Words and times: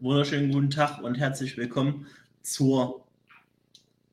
wunderschönen 0.00 0.52
guten 0.52 0.68
Tag 0.68 1.02
und 1.02 1.14
herzlich 1.14 1.56
willkommen 1.56 2.06
zur 2.42 3.02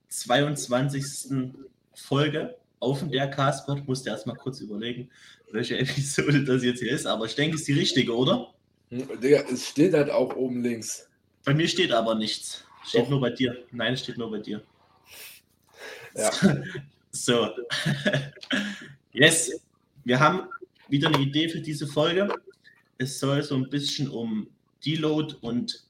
22. 0.07 1.51
Folge 1.93 2.55
auf 2.79 3.03
der 3.09 3.29
Castpod. 3.29 3.85
Musste 3.85 4.09
erstmal 4.09 4.37
kurz 4.37 4.61
überlegen, 4.61 5.09
welche 5.51 5.77
Episode 5.79 6.45
das 6.45 6.63
jetzt 6.63 6.79
hier 6.79 6.91
ist, 6.91 7.05
aber 7.05 7.25
ich 7.25 7.35
denke, 7.35 7.55
es 7.55 7.61
ist 7.61 7.67
die 7.67 7.73
richtige, 7.73 8.15
oder? 8.15 8.53
Digga, 8.91 9.43
es 9.51 9.67
steht 9.67 9.93
halt 9.93 10.09
auch 10.09 10.35
oben 10.35 10.63
links. 10.63 11.09
Bei 11.43 11.53
mir 11.53 11.67
steht 11.67 11.91
aber 11.91 12.15
nichts. 12.15 12.63
Steht 12.85 13.01
Doch. 13.01 13.09
nur 13.09 13.21
bei 13.21 13.31
dir. 13.31 13.65
Nein, 13.71 13.93
es 13.93 14.01
steht 14.01 14.17
nur 14.17 14.31
bei 14.31 14.39
dir. 14.39 14.63
Ja. 16.15 16.31
So. 17.15 17.47
yes. 19.11 19.51
Wir 20.03 20.19
haben 20.19 20.49
wieder 20.89 21.09
eine 21.09 21.19
Idee 21.19 21.47
für 21.47 21.61
diese 21.61 21.85
Folge. 21.85 22.27
Es 22.97 23.19
soll 23.19 23.43
so 23.43 23.53
ein 23.53 23.69
bisschen 23.69 24.09
um 24.09 24.47
Deload 24.85 25.35
und 25.41 25.83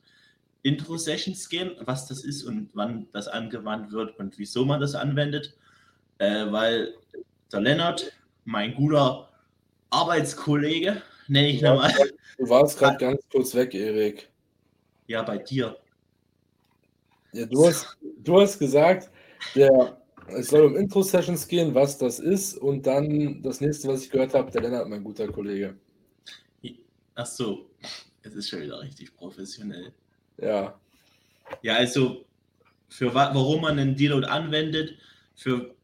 Intro-Sessions 0.63 1.49
gehen, 1.49 1.71
was 1.81 2.07
das 2.07 2.23
ist 2.23 2.43
und 2.43 2.69
wann 2.73 3.07
das 3.11 3.27
angewandt 3.27 3.91
wird 3.91 4.17
und 4.17 4.37
wieso 4.39 4.65
man 4.65 4.79
das 4.79 4.95
anwendet. 4.95 5.55
Äh, 6.19 6.51
weil 6.51 6.93
der 7.51 7.61
Lennart, 7.61 8.13
mein 8.45 8.73
guter 8.73 9.29
Arbeitskollege, 9.89 11.01
nenne 11.27 11.49
ich 11.49 11.61
nochmal. 11.61 11.93
Du 12.37 12.49
warst 12.49 12.79
gerade 12.79 12.97
ganz 12.99 13.21
kurz 13.29 13.53
weg, 13.53 13.73
Erik. 13.73 14.29
Ja, 15.07 15.21
bei 15.21 15.37
dir. 15.37 15.77
Ja, 17.33 17.45
du 17.45 17.65
hast, 17.65 17.97
du 18.19 18.39
hast 18.39 18.57
gesagt, 18.59 19.09
der, 19.55 19.97
es 20.27 20.47
soll 20.47 20.65
um 20.65 20.77
Intro-Sessions 20.77 21.47
gehen, 21.47 21.75
was 21.75 21.97
das 21.97 22.19
ist 22.19 22.57
und 22.57 22.85
dann 22.85 23.41
das 23.41 23.59
nächste, 23.59 23.89
was 23.89 24.03
ich 24.03 24.09
gehört 24.09 24.33
habe, 24.33 24.51
der 24.51 24.61
Lennart, 24.61 24.87
mein 24.87 25.03
guter 25.03 25.27
Kollege. 25.27 25.75
Ach 27.15 27.25
so, 27.25 27.69
es 28.23 28.33
ist 28.35 28.49
schon 28.49 28.61
wieder 28.61 28.81
richtig 28.81 29.15
professionell. 29.15 29.93
Ja. 30.37 30.79
Ja, 31.61 31.75
also 31.75 32.25
für 32.89 33.13
warum 33.13 33.61
man 33.61 33.77
einen 33.77 33.95
Deload 33.95 34.25
anwendet, 34.27 34.97
für, 35.35 35.75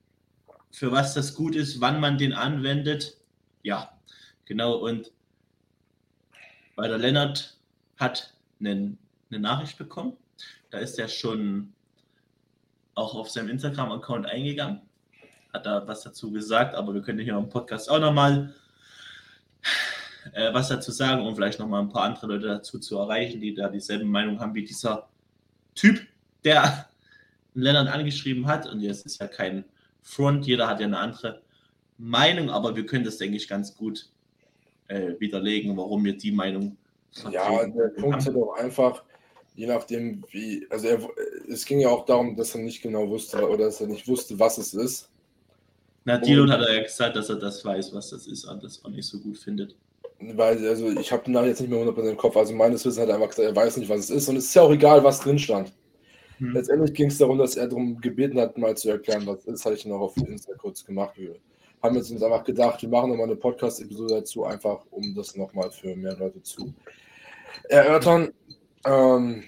für 0.71 0.91
was 0.91 1.13
das 1.13 1.35
gut 1.35 1.55
ist, 1.55 1.81
wann 1.81 1.99
man 1.99 2.17
den 2.17 2.33
anwendet. 2.33 3.17
Ja, 3.63 3.99
genau. 4.45 4.75
Und 4.77 5.11
weil 6.75 6.89
der 6.89 6.97
Lennart 6.97 7.57
hat 7.97 8.33
einen, 8.59 8.97
eine 9.29 9.39
Nachricht 9.39 9.77
bekommen. 9.77 10.15
Da 10.69 10.79
ist 10.79 10.97
er 10.97 11.07
schon 11.07 11.73
auch 12.95 13.15
auf 13.15 13.29
seinem 13.29 13.49
Instagram-Account 13.49 14.25
eingegangen. 14.25 14.81
Hat 15.51 15.65
da 15.65 15.87
was 15.87 16.03
dazu 16.03 16.31
gesagt, 16.31 16.75
aber 16.75 16.93
wir 16.93 17.01
können 17.01 17.19
hier 17.19 17.37
im 17.37 17.49
Podcast 17.49 17.89
auch 17.89 17.99
nochmal 17.99 18.53
äh, 20.33 20.53
was 20.53 20.69
dazu 20.69 20.91
sagen 20.91 21.25
und 21.25 21.35
vielleicht 21.35 21.59
nochmal 21.59 21.81
ein 21.81 21.89
paar 21.89 22.03
andere 22.03 22.27
Leute 22.27 22.47
dazu 22.47 22.79
zu 22.79 22.97
erreichen, 22.97 23.39
die 23.39 23.53
da 23.53 23.69
dieselbe 23.69 24.05
Meinung 24.05 24.39
haben 24.39 24.53
wie 24.53 24.63
dieser 24.63 25.07
Typ, 25.75 26.01
der 26.43 26.89
Lennart 27.53 27.87
angeschrieben 27.87 28.47
hat. 28.47 28.67
Und 28.67 28.81
jetzt 28.81 29.05
ist 29.05 29.19
ja 29.19 29.27
kein 29.27 29.65
Front, 30.01 30.45
jeder 30.45 30.67
hat 30.67 30.79
ja 30.79 30.87
eine 30.87 30.99
andere 30.99 31.41
Meinung, 31.97 32.49
aber 32.49 32.75
wir 32.75 32.85
können 32.85 33.03
das, 33.03 33.17
denke 33.17 33.37
ich, 33.37 33.47
ganz 33.47 33.75
gut 33.75 34.09
äh, 34.87 35.19
widerlegen, 35.19 35.75
warum 35.77 36.03
wir 36.05 36.17
die 36.17 36.31
Meinung 36.31 36.77
Ja, 37.29 37.65
der 37.65 37.89
Punkt 37.99 38.19
ist 38.19 38.29
doch 38.29 38.53
einfach, 38.53 39.03
je 39.55 39.67
nachdem, 39.67 40.23
wie, 40.31 40.65
also 40.69 40.87
er, 40.87 41.09
es 41.49 41.65
ging 41.65 41.79
ja 41.79 41.89
auch 41.89 42.05
darum, 42.05 42.35
dass 42.35 42.55
er 42.55 42.61
nicht 42.61 42.81
genau 42.81 43.07
wusste 43.09 43.47
oder 43.47 43.65
dass 43.65 43.81
er 43.81 43.87
nicht 43.87 44.07
wusste, 44.07 44.39
was 44.39 44.57
es 44.57 44.73
ist. 44.73 45.09
Na, 46.05 46.17
Dilot 46.17 46.49
hat 46.49 46.61
er 46.61 46.75
ja 46.75 46.83
gesagt, 46.83 47.17
dass 47.17 47.29
er 47.29 47.35
das 47.35 47.63
weiß, 47.63 47.93
was 47.93 48.11
das 48.11 48.25
ist 48.25 48.45
und 48.45 48.63
das 48.63 48.83
auch 48.85 48.89
nicht 48.89 49.05
so 49.05 49.19
gut 49.19 49.37
findet 49.37 49.75
weil, 50.19 50.67
also 50.67 50.89
ich 50.91 51.11
habe 51.11 51.23
den 51.23 51.33
Namen 51.33 51.47
jetzt 51.47 51.61
nicht 51.61 51.69
mehr 51.69 51.79
100% 51.79 52.09
im 52.09 52.17
Kopf, 52.17 52.35
also 52.35 52.53
meines 52.53 52.85
Wissens 52.85 53.01
hat 53.01 53.09
er 53.09 53.15
einfach 53.15 53.29
gesagt, 53.29 53.47
er 53.47 53.55
weiß 53.55 53.77
nicht, 53.77 53.89
was 53.89 53.99
es 53.99 54.09
ist 54.09 54.29
und 54.29 54.35
es 54.35 54.45
ist 54.45 54.53
ja 54.53 54.63
auch 54.63 54.71
egal, 54.71 55.03
was 55.03 55.21
drin 55.21 55.39
stand. 55.39 55.71
Hm. 56.39 56.53
Letztendlich 56.53 56.93
ging 56.93 57.07
es 57.07 57.17
darum, 57.17 57.37
dass 57.37 57.55
er 57.55 57.67
darum 57.67 57.99
gebeten 58.01 58.39
hat, 58.39 58.57
mal 58.57 58.75
zu 58.75 58.89
erklären, 58.89 59.25
was 59.25 59.45
ist, 59.45 59.65
hatte 59.65 59.75
ich 59.75 59.85
noch 59.85 59.99
auf 59.99 60.17
Insta 60.17 60.53
kurz 60.55 60.85
gemacht. 60.85 61.13
Wir 61.17 61.35
haben 61.81 61.95
jetzt 61.95 62.11
uns 62.11 62.21
einfach 62.21 62.43
gedacht, 62.43 62.81
wir 62.81 62.89
machen 62.89 63.11
nochmal 63.11 63.27
eine 63.27 63.35
Podcast-Episode 63.35 64.15
dazu, 64.15 64.43
einfach 64.45 64.85
um 64.91 65.15
das 65.15 65.35
nochmal 65.35 65.71
für 65.71 65.95
mehr 65.95 66.15
Leute 66.17 66.41
zu 66.41 66.73
erörtern. 67.69 68.33
Ähm, 68.85 69.43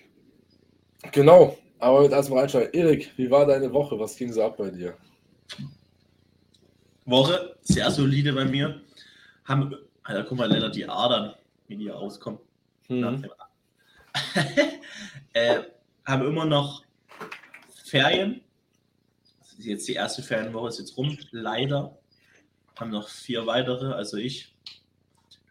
genau, 1.12 1.58
aber 1.80 2.02
mit 2.04 2.12
erstmal 2.12 2.42
reinschalten. 2.42 2.74
Erik, 2.74 3.12
wie 3.18 3.30
war 3.30 3.46
deine 3.46 3.72
Woche? 3.74 4.00
Was 4.00 4.16
ging 4.16 4.32
so 4.32 4.44
ab 4.44 4.58
bei 4.58 4.70
dir? 4.70 4.96
Woche, 7.06 7.56
sehr 7.62 7.90
solide 7.92 8.34
bei 8.34 8.46
mir. 8.46 8.82
Haben 9.46 9.76
Alter, 10.04 10.24
guck 10.24 10.38
mal, 10.38 10.52
Lennart, 10.52 10.76
die 10.76 10.88
Adern, 10.88 11.36
wie 11.68 11.78
die 11.78 11.90
rauskommen. 11.90 12.40
Mhm. 12.90 13.30
äh, 15.34 15.64
haben 16.06 16.28
immer 16.28 16.46
noch 16.46 16.84
Ferien. 17.86 18.42
Das 19.40 19.54
ist 19.60 19.66
jetzt 19.66 19.88
die 19.88 19.94
erste 19.94 20.24
Ferienwoche, 20.24 20.70
ist 20.70 20.80
jetzt 20.80 20.98
rum. 20.98 21.18
Leider 21.32 21.98
haben 22.80 22.92
noch 22.92 23.08
vier 23.08 23.46
weitere, 23.46 23.94
also 23.94 24.18
ich. 24.18 24.54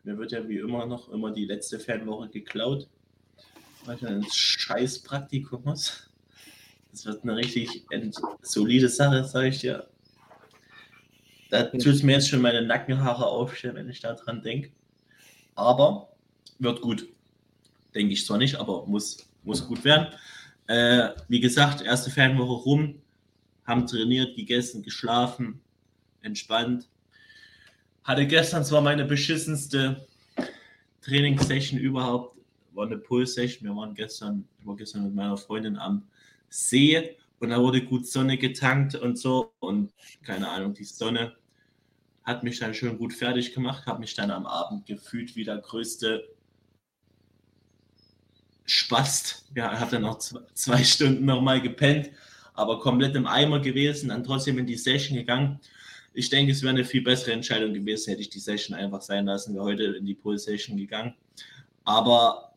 Mir 0.02 0.18
wird 0.18 0.32
ja 0.32 0.48
wie 0.48 0.58
immer 0.58 0.86
noch 0.86 1.10
immer 1.10 1.30
die 1.30 1.44
letzte 1.44 1.78
Ferienwoche 1.78 2.28
geklaut. 2.28 2.88
Weil 3.84 3.96
ich 3.96 4.06
ein 4.06 4.24
scheiß 4.30 5.02
Praktikum 5.02 5.62
muss. 5.64 6.10
Das 6.90 7.06
wird 7.06 7.22
eine 7.22 7.36
richtig 7.36 7.84
solide 8.42 8.88
Sache, 8.88 9.24
sage 9.24 9.48
ich 9.48 9.60
dir. 9.60 9.88
Da 11.50 11.64
tut 11.64 11.86
es 11.86 12.02
mir 12.02 12.12
jetzt 12.12 12.28
schon 12.28 12.40
meine 12.40 12.62
Nackenhaare 12.62 13.26
aufstellen, 13.26 13.74
wenn 13.74 13.90
ich 13.90 14.00
daran 14.00 14.42
denke. 14.42 14.70
Aber 15.56 16.08
wird 16.58 16.80
gut. 16.80 17.08
Denke 17.94 18.12
ich 18.12 18.24
zwar 18.24 18.38
nicht, 18.38 18.54
aber 18.54 18.86
muss, 18.86 19.28
muss 19.42 19.66
gut 19.66 19.84
werden. 19.84 20.08
Äh, 20.68 21.10
wie 21.28 21.40
gesagt, 21.40 21.82
erste 21.82 22.10
Ferienwoche 22.10 22.62
rum, 22.62 23.02
haben 23.64 23.86
trainiert, 23.86 24.36
gegessen, 24.36 24.82
geschlafen, 24.82 25.60
entspannt. 26.22 26.88
Hatte 28.04 28.26
gestern 28.26 28.64
zwar 28.64 28.80
meine 28.80 29.04
beschissenste 29.04 30.06
Trainingssession 31.02 31.80
überhaupt, 31.80 32.36
war 32.72 32.86
eine 32.86 32.98
Pull-Session. 32.98 33.68
Wir 33.68 33.76
waren 33.76 33.94
gestern, 33.94 34.46
ich 34.60 34.66
war 34.66 34.76
gestern 34.76 35.04
mit 35.04 35.14
meiner 35.14 35.36
Freundin 35.36 35.76
am 35.76 36.04
See 36.48 37.16
und 37.40 37.50
da 37.50 37.60
wurde 37.60 37.82
gut 37.82 38.06
Sonne 38.06 38.38
getankt 38.38 38.94
und 38.94 39.18
so 39.18 39.52
und 39.58 39.92
keine 40.22 40.48
Ahnung, 40.48 40.74
die 40.74 40.84
Sonne 40.84 41.34
hat 42.24 42.44
mich 42.44 42.58
dann 42.58 42.74
schön 42.74 42.98
gut 42.98 43.12
fertig 43.12 43.54
gemacht, 43.54 43.86
habe 43.86 44.00
mich 44.00 44.14
dann 44.14 44.30
am 44.30 44.46
Abend 44.46 44.86
gefühlt 44.86 45.36
wie 45.36 45.44
der 45.44 45.58
größte 45.58 46.28
Spast. 48.64 49.46
Ja, 49.54 49.78
habe 49.78 49.92
dann 49.92 50.02
noch 50.02 50.18
zwei 50.18 50.84
Stunden 50.84 51.24
nochmal 51.24 51.60
gepennt, 51.60 52.10
aber 52.54 52.78
komplett 52.78 53.16
im 53.16 53.26
Eimer 53.26 53.60
gewesen, 53.60 54.10
dann 54.10 54.24
trotzdem 54.24 54.58
in 54.58 54.66
die 54.66 54.76
Session 54.76 55.16
gegangen. 55.16 55.60
Ich 56.12 56.28
denke, 56.28 56.52
es 56.52 56.62
wäre 56.62 56.74
eine 56.74 56.84
viel 56.84 57.02
bessere 57.02 57.32
Entscheidung 57.32 57.72
gewesen, 57.72 58.10
hätte 58.10 58.22
ich 58.22 58.30
die 58.30 58.40
Session 58.40 58.76
einfach 58.76 59.00
sein 59.00 59.26
lassen, 59.26 59.54
wäre 59.54 59.64
heute 59.64 59.84
in 59.84 60.06
die 60.06 60.14
Pull 60.14 60.38
Session 60.38 60.76
gegangen. 60.76 61.14
Aber 61.84 62.52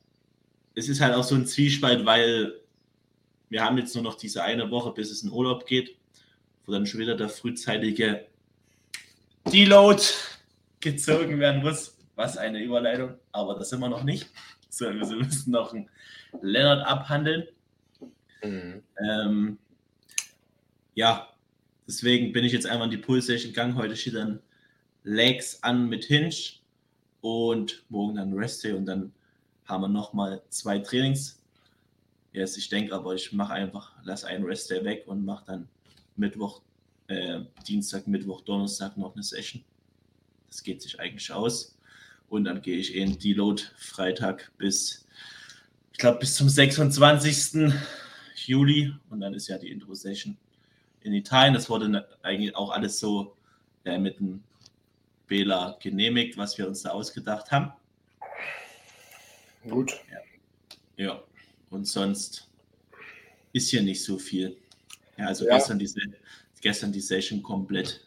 es 0.75 0.89
ist 0.89 1.01
halt 1.01 1.15
auch 1.15 1.23
so 1.23 1.35
ein 1.35 1.45
Zwiespalt, 1.45 2.05
weil 2.05 2.53
wir 3.49 3.63
haben 3.63 3.77
jetzt 3.77 3.93
nur 3.93 4.03
noch 4.03 4.15
diese 4.15 4.43
eine 4.43 4.69
Woche, 4.71 4.91
bis 4.91 5.11
es 5.11 5.23
in 5.23 5.31
Urlaub 5.31 5.65
geht, 5.65 5.95
wo 6.65 6.71
dann 6.71 6.85
schon 6.85 6.99
wieder 6.99 7.15
der 7.15 7.29
frühzeitige 7.29 8.25
Deload 9.51 10.01
gezogen 10.79 11.39
werden 11.39 11.61
muss. 11.61 11.97
Was 12.15 12.37
eine 12.37 12.61
Überleitung, 12.61 13.15
aber 13.31 13.55
das 13.55 13.69
sind 13.69 13.79
wir 13.79 13.89
noch 13.89 14.03
nicht. 14.03 14.29
So, 14.69 14.85
wir 14.85 14.93
müssen 14.93 15.51
noch 15.51 15.73
einen 15.73 15.89
Leonard 16.41 16.85
abhandeln. 16.85 17.47
Mhm. 18.43 18.83
Ähm, 19.07 19.57
ja, 20.95 21.27
deswegen 21.87 22.33
bin 22.33 22.43
ich 22.43 22.53
jetzt 22.53 22.67
einmal 22.67 22.85
in 22.85 22.91
die 22.91 22.97
Pull 22.97 23.21
Session 23.21 23.51
gegangen. 23.51 23.75
Heute 23.75 23.95
steht 23.95 24.15
dann 24.15 24.39
Legs 25.03 25.61
an 25.63 25.89
mit 25.89 26.05
Hinge 26.05 26.35
und 27.21 27.83
morgen 27.89 28.15
dann 28.15 28.33
Rest 28.33 28.63
Day 28.63 28.73
und 28.73 28.85
dann 28.85 29.13
haben 29.65 29.81
wir 29.81 29.87
nochmal 29.87 30.41
zwei 30.49 30.79
Trainings. 30.79 31.41
Yes, 32.31 32.57
ich 32.57 32.69
denke 32.69 32.93
aber, 32.93 33.13
ich 33.15 33.31
mache 33.31 33.53
einfach, 33.53 33.93
lass 34.03 34.23
einen 34.23 34.43
Rest 34.43 34.69
Day 34.69 34.83
weg 34.83 35.03
und 35.07 35.23
mache 35.23 35.45
dann 35.45 35.67
Mittwoch 36.15 36.61
äh, 37.13 37.45
Dienstag, 37.67 38.07
Mittwoch, 38.07 38.41
Donnerstag 38.41 38.97
noch 38.97 39.13
eine 39.13 39.23
Session. 39.23 39.63
Das 40.47 40.63
geht 40.63 40.81
sich 40.81 40.99
eigentlich 40.99 41.31
aus. 41.31 41.77
Und 42.29 42.45
dann 42.45 42.61
gehe 42.61 42.77
ich 42.77 42.95
in 42.95 43.17
Deload 43.17 43.61
Freitag 43.77 44.51
bis, 44.57 45.05
ich 45.91 45.99
glaube, 45.99 46.19
bis 46.19 46.35
zum 46.35 46.49
26. 46.49 47.73
Juli. 48.45 48.93
Und 49.09 49.21
dann 49.21 49.33
ist 49.33 49.47
ja 49.47 49.57
die 49.57 49.71
Intro-Session 49.71 50.37
in 51.01 51.13
Italien. 51.13 51.53
Das 51.53 51.69
wurde 51.69 52.07
eigentlich 52.23 52.55
auch 52.55 52.71
alles 52.71 52.99
so 52.99 53.35
äh, 53.85 53.97
mit 53.97 54.19
dem 54.19 54.43
Bela 55.27 55.77
genehmigt, 55.81 56.37
was 56.37 56.57
wir 56.57 56.67
uns 56.67 56.83
da 56.83 56.89
ausgedacht 56.89 57.51
haben. 57.51 57.71
Gut. 59.69 59.93
Ja. 60.97 61.05
ja. 61.05 61.23
Und 61.69 61.85
sonst 61.85 62.49
ist 63.53 63.69
hier 63.69 63.81
nicht 63.81 64.03
so 64.03 64.17
viel. 64.17 64.57
Ja, 65.17 65.27
also 65.27 65.45
ja. 65.45 65.55
gestern 65.55 65.79
diese 65.79 65.99
gestern 66.63 66.91
die 66.91 67.01
Session 67.01 67.43
komplett 67.43 68.01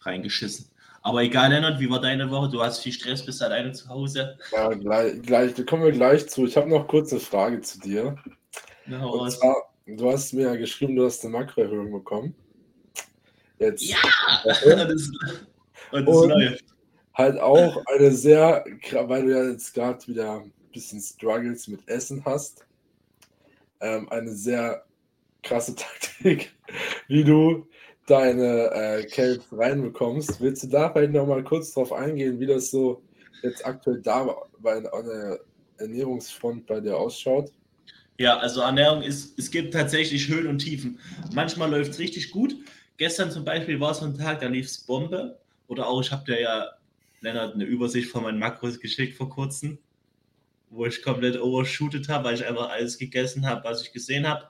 reingeschissen. 0.00 0.66
Aber 1.02 1.22
egal, 1.22 1.50
Lennart, 1.50 1.78
wie 1.80 1.90
war 1.90 2.00
deine 2.00 2.30
Woche? 2.30 2.50
Du 2.50 2.62
hast 2.62 2.80
viel 2.80 2.92
Stress, 2.92 3.24
bist 3.24 3.42
alleine 3.42 3.72
zu 3.72 3.88
Hause. 3.88 4.38
Ja, 4.52 4.68
gleich, 4.68 5.22
gleich, 5.22 5.54
da 5.54 5.62
kommen 5.62 5.84
wir 5.84 5.92
gleich 5.92 6.28
zu. 6.28 6.46
Ich 6.46 6.56
habe 6.56 6.68
noch 6.68 6.88
kurz 6.88 7.12
eine 7.12 7.20
Frage 7.20 7.60
zu 7.60 7.78
dir. 7.80 8.16
Ja, 8.86 9.04
und 9.04 9.30
zwar, 9.30 9.70
du 9.86 10.10
hast 10.10 10.32
mir 10.32 10.42
ja 10.42 10.56
geschrieben, 10.56 10.96
du 10.96 11.04
hast 11.04 11.24
eine 11.24 11.32
Makroerhöhung 11.32 11.92
bekommen. 11.92 12.34
Jetzt. 13.58 13.82
Ja! 13.84 13.96
das, 14.44 14.62
und 14.62 16.06
das 16.06 16.16
und 16.16 16.28
läuft. 16.30 16.64
Halt 17.14 17.40
auch 17.40 17.84
eine 17.86 18.12
sehr, 18.12 18.64
weil 18.92 19.26
du 19.26 19.32
ja 19.32 19.50
jetzt 19.50 19.74
gerade 19.74 20.06
wieder 20.06 20.40
ein 20.40 20.52
bisschen 20.72 21.00
Struggles 21.00 21.66
mit 21.66 21.88
Essen 21.88 22.24
hast, 22.24 22.64
ähm, 23.80 24.08
eine 24.10 24.32
sehr 24.34 24.84
krasse 25.42 25.74
Taktik, 25.76 26.52
wie 27.08 27.24
du 27.24 27.66
deine 28.06 28.70
äh, 28.70 29.04
Calves 29.06 29.46
reinbekommst. 29.52 30.40
Willst 30.40 30.62
du 30.62 30.68
da 30.68 30.90
vielleicht 30.90 31.12
nochmal 31.12 31.42
kurz 31.44 31.74
drauf 31.74 31.92
eingehen, 31.92 32.38
wie 32.40 32.46
das 32.46 32.70
so 32.70 33.02
jetzt 33.42 33.66
aktuell 33.66 34.00
da 34.02 34.34
bei 34.60 34.80
der 34.80 35.40
Ernährungsfront 35.78 36.66
bei 36.66 36.80
dir 36.80 36.96
ausschaut? 36.96 37.52
Ja, 38.18 38.38
also 38.38 38.62
Ernährung 38.62 39.02
ist, 39.02 39.38
es 39.38 39.50
gibt 39.50 39.72
tatsächlich 39.74 40.28
Höhen 40.28 40.48
und 40.48 40.58
Tiefen. 40.58 40.98
Manchmal 41.32 41.70
läuft 41.70 41.92
es 41.92 41.98
richtig 41.98 42.30
gut. 42.30 42.56
Gestern 42.96 43.30
zum 43.30 43.44
Beispiel 43.44 43.78
war 43.78 43.94
so 43.94 44.06
ein 44.06 44.18
Tag, 44.18 44.40
da 44.40 44.48
lief 44.48 44.66
es 44.66 44.78
Bombe. 44.78 45.38
Oder 45.68 45.86
auch, 45.86 46.00
ich 46.00 46.10
habe 46.10 46.24
dir 46.24 46.40
ja, 46.40 46.66
Lennart, 47.20 47.54
eine 47.54 47.64
Übersicht 47.64 48.10
von 48.10 48.24
meinen 48.24 48.38
Makros 48.38 48.80
geschickt 48.80 49.16
vor 49.16 49.28
kurzem, 49.28 49.78
wo 50.70 50.86
ich 50.86 51.02
komplett 51.02 51.40
overshootet 51.40 52.08
habe, 52.08 52.24
weil 52.24 52.34
ich 52.34 52.44
einfach 52.44 52.70
alles 52.70 52.98
gegessen 52.98 53.46
habe, 53.46 53.62
was 53.64 53.82
ich 53.82 53.92
gesehen 53.92 54.26
habe. 54.26 54.48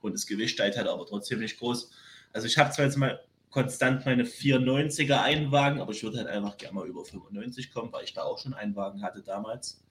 Und 0.00 0.12
das 0.12 0.26
Gewicht 0.26 0.54
steigt 0.54 0.76
halt 0.76 0.88
aber 0.88 1.06
trotzdem 1.06 1.40
nicht 1.40 1.58
groß. 1.58 1.90
Also 2.32 2.46
ich 2.46 2.58
habe 2.58 2.70
zwar 2.70 2.84
jetzt 2.84 2.96
mal 2.96 3.20
konstant 3.50 4.04
meine 4.04 4.24
490er 4.24 5.22
Einwagen, 5.22 5.80
aber 5.80 5.92
ich 5.92 6.02
würde 6.02 6.18
halt 6.18 6.28
einfach 6.28 6.56
gerne 6.56 6.74
mal 6.74 6.86
über 6.86 7.04
95 7.04 7.72
kommen, 7.72 7.92
weil 7.92 8.04
ich 8.04 8.12
da 8.12 8.22
auch 8.22 8.38
schon 8.38 8.54
einen 8.54 8.76
Wagen 8.76 9.02
hatte 9.02 9.22
damals. 9.22 9.82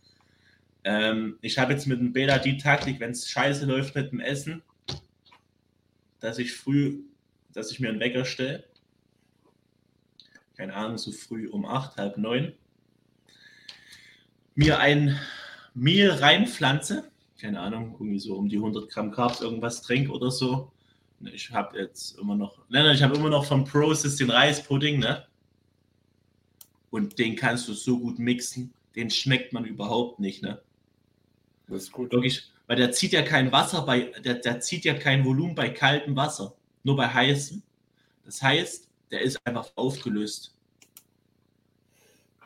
Ähm, 0.83 1.37
ich 1.41 1.57
habe 1.57 1.73
jetzt 1.73 1.87
mit 1.87 1.99
dem 1.99 2.13
Bela 2.13 2.37
die 2.37 2.57
Taktik, 2.57 2.99
wenn 2.99 3.11
es 3.11 3.29
scheiße 3.29 3.65
läuft 3.65 3.95
mit 3.95 4.11
dem 4.11 4.19
Essen, 4.19 4.63
dass 6.19 6.37
ich 6.37 6.53
früh, 6.53 7.03
dass 7.51 7.71
ich 7.71 7.79
mir 7.79 7.89
einen 7.89 7.99
Wecker 7.99 8.25
stelle. 8.25 8.63
Keine 10.55 10.73
Ahnung, 10.73 10.97
so 10.97 11.11
früh 11.11 11.47
um 11.49 11.65
8, 11.65 11.97
halb 11.97 12.17
9. 12.17 12.53
Mir 14.55 14.79
ein 14.79 15.19
Mehl 15.73 16.09
reinpflanze. 16.09 17.11
Keine 17.39 17.59
Ahnung, 17.59 17.93
irgendwie 17.99 18.19
so 18.19 18.35
um 18.35 18.49
die 18.49 18.57
100 18.57 18.89
Gramm 18.89 19.11
Carbs 19.11 19.41
irgendwas 19.41 19.81
trinke 19.81 20.11
oder 20.11 20.31
so. 20.31 20.71
Ich 21.19 21.51
habe 21.51 21.79
jetzt 21.79 22.17
immer 22.19 22.35
noch, 22.35 22.59
nein, 22.69 22.93
ich 22.93 23.01
habe 23.01 23.15
immer 23.15 23.29
noch 23.29 23.45
vom 23.45 23.63
Process 23.63 24.17
den 24.17 24.29
Reispudding, 24.29 24.99
ne? 24.99 25.25
Und 26.89 27.19
den 27.19 27.35
kannst 27.35 27.67
du 27.67 27.73
so 27.73 27.99
gut 27.99 28.19
mixen, 28.19 28.73
den 28.95 29.09
schmeckt 29.09 29.53
man 29.53 29.65
überhaupt 29.65 30.19
nicht, 30.19 30.41
ne? 30.41 30.61
Das 31.67 31.83
ist 31.83 31.91
gut. 31.91 32.11
Wirklich, 32.11 32.49
weil 32.67 32.77
der 32.77 32.91
zieht 32.91 33.13
ja 33.13 33.23
kein 33.23 33.51
Wasser 33.51 33.83
bei, 33.83 34.11
der, 34.23 34.35
der 34.35 34.59
zieht 34.59 34.85
ja 34.85 34.93
kein 34.93 35.25
Volumen 35.25 35.55
bei 35.55 35.69
kaltem 35.69 36.15
Wasser, 36.15 36.55
nur 36.83 36.95
bei 36.95 37.07
heißem. 37.07 37.61
Das 38.25 38.41
heißt, 38.41 38.87
der 39.11 39.21
ist 39.21 39.39
einfach 39.45 39.71
aufgelöst. 39.75 40.53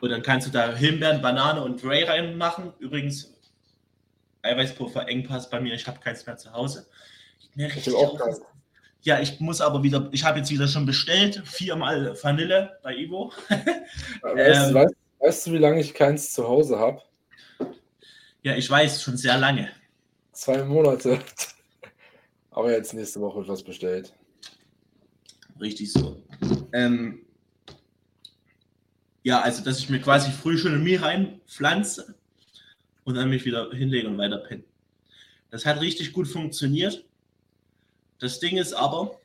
Und 0.00 0.10
dann 0.10 0.22
kannst 0.22 0.48
du 0.48 0.50
da 0.50 0.74
Himbeeren, 0.74 1.22
Banane 1.22 1.62
und 1.62 1.82
Dre 1.82 2.08
reinmachen. 2.08 2.72
Übrigens, 2.80 3.32
Eiweißpuffer, 4.42 5.08
Engpass 5.08 5.48
bei 5.48 5.60
mir, 5.60 5.74
ich 5.74 5.86
habe 5.86 6.00
keins 6.00 6.26
mehr 6.26 6.36
zu 6.36 6.52
Hause. 6.52 6.86
Ich, 7.56 7.86
ich 7.86 7.94
auch 7.94 8.18
keins. 8.18 8.40
Ja, 9.02 9.18
ich 9.18 9.40
muss 9.40 9.60
aber 9.60 9.82
wieder, 9.82 10.08
ich 10.12 10.24
habe 10.24 10.38
jetzt 10.38 10.50
wieder 10.50 10.68
schon 10.68 10.86
bestellt, 10.86 11.42
viermal 11.44 12.16
Vanille 12.22 12.78
bei 12.82 12.94
Ivo. 12.96 13.32
weißt, 14.22 14.68
ähm, 14.68 14.74
weißt, 14.74 14.94
weißt, 15.18 15.46
du, 15.46 15.52
wie 15.52 15.58
lange 15.58 15.80
ich 15.80 15.92
keins 15.92 16.32
zu 16.32 16.46
Hause 16.46 16.78
habe? 16.78 17.02
Ja, 18.42 18.54
ich 18.56 18.68
weiß, 18.68 19.02
schon 19.02 19.16
sehr 19.16 19.38
lange. 19.38 19.70
Zwei 20.32 20.62
Monate. 20.64 21.18
Aber 22.50 22.70
jetzt 22.70 22.94
nächste 22.94 23.20
Woche 23.20 23.40
etwas 23.40 23.62
bestellt. 23.62 24.12
Richtig 25.60 25.92
so. 25.92 26.22
Ähm, 26.72 27.24
ja, 29.22 29.40
also 29.40 29.64
dass 29.64 29.78
ich 29.78 29.88
mir 29.88 30.00
quasi 30.00 30.30
früh 30.30 30.58
schon 30.58 30.74
in 30.74 30.84
mir 30.84 31.02
reinpflanze 31.02 32.14
und 33.04 33.14
dann 33.14 33.30
mich 33.30 33.44
wieder 33.44 33.70
hinlege 33.70 34.08
und 34.08 34.18
weiter 34.18 34.38
penne. 34.38 34.64
Das 35.50 35.66
hat 35.66 35.80
richtig 35.80 36.12
gut 36.12 36.28
funktioniert. 36.28 37.04
Das 38.18 38.40
Ding 38.40 38.56
ist 38.56 38.72
aber, 38.72 39.18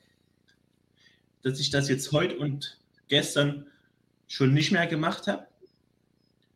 dass 1.44 1.60
ich 1.60 1.70
das 1.70 1.88
jetzt 1.88 2.12
heute 2.12 2.38
und 2.38 2.78
gestern 3.08 3.68
schon 4.28 4.54
nicht 4.54 4.72
mehr 4.72 4.88
gemacht 4.88 5.28
habe, 5.28 5.48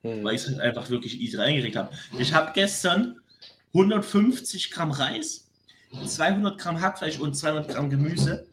hm. 0.02 0.24
weil 0.24 0.36
ich 0.36 0.42
es 0.42 0.48
halt 0.48 0.60
einfach 0.60 0.90
wirklich 0.90 1.20
easy 1.20 1.38
reingelegt 1.38 1.76
habe. 1.76 1.96
Ich 2.20 2.34
habe 2.34 2.52
gestern 2.54 3.20
150 3.74 4.72
Gramm 4.72 4.92
Reis, 4.92 5.48
200 6.06 6.58
Gramm 6.58 6.82
Hackfleisch 6.82 7.20
und 7.20 7.36
200 7.36 7.70
Gramm 7.70 7.90
Gemüse 7.90 8.48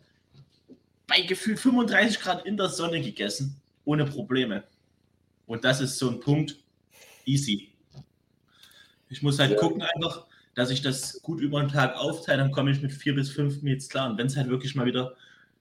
bei 1.08 1.22
gefühlt 1.22 1.58
35 1.58 2.20
Grad 2.20 2.46
in 2.46 2.56
der 2.56 2.68
Sonne 2.68 3.00
gegessen, 3.00 3.56
ohne 3.84 4.04
Probleme. 4.04 4.62
Und 5.46 5.64
das 5.64 5.80
ist 5.80 5.98
so 5.98 6.10
ein 6.10 6.20
Punkt, 6.20 6.56
easy. 7.24 7.67
Ich 9.10 9.22
muss 9.22 9.38
halt 9.38 9.52
ja. 9.52 9.56
gucken 9.56 9.82
einfach, 9.82 10.26
dass 10.54 10.70
ich 10.70 10.82
das 10.82 11.22
gut 11.22 11.40
über 11.40 11.60
den 11.60 11.68
Tag 11.68 11.96
aufteile, 11.96 12.42
dann 12.42 12.52
komme 12.52 12.70
ich 12.70 12.82
mit 12.82 12.92
vier 12.92 13.14
bis 13.14 13.30
fünf 13.30 13.62
Meals 13.62 13.88
klar. 13.88 14.10
Und 14.10 14.18
wenn 14.18 14.26
es 14.26 14.36
halt 14.36 14.48
wirklich 14.48 14.74
mal 14.74 14.86
wieder 14.86 15.14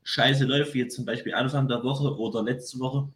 scheiße 0.03 0.45
läuft, 0.45 0.73
wie 0.73 0.79
jetzt 0.79 0.95
zum 0.95 1.05
Beispiel 1.05 1.33
Anfang 1.33 1.67
der 1.67 1.83
Woche 1.83 2.17
oder 2.17 2.43
letzte 2.43 2.79
Woche, 2.79 3.07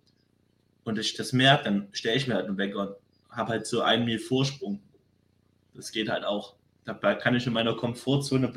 und 0.84 0.98
ich 0.98 1.14
das 1.14 1.34
merke, 1.34 1.66
dann 1.66 1.88
stelle 1.92 2.18
ich 2.18 2.28
mir 2.28 2.36
halt 2.36 2.48
einen 2.48 2.58
Wecker 2.58 2.82
und 2.82 2.96
habe 3.30 3.52
halt 3.52 3.66
so 3.68 3.82
einen 3.82 4.06
Meal 4.06 4.20
Vorsprung. 4.20 4.80
Das 5.74 5.92
geht 5.92 6.10
halt 6.10 6.26
auch. 6.26 6.56
Da 6.86 6.94
kann 6.94 7.36
ich 7.36 7.46
in 7.46 7.54
meiner 7.54 7.76
Komfortzone, 7.76 8.52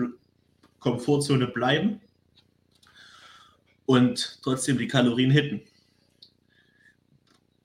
Komfortzone 0.80 1.46
bleiben 1.48 2.00
und 3.86 4.38
trotzdem 4.42 4.78
die 4.78 4.88
Kalorien 4.88 5.30
hitten. 5.30 5.60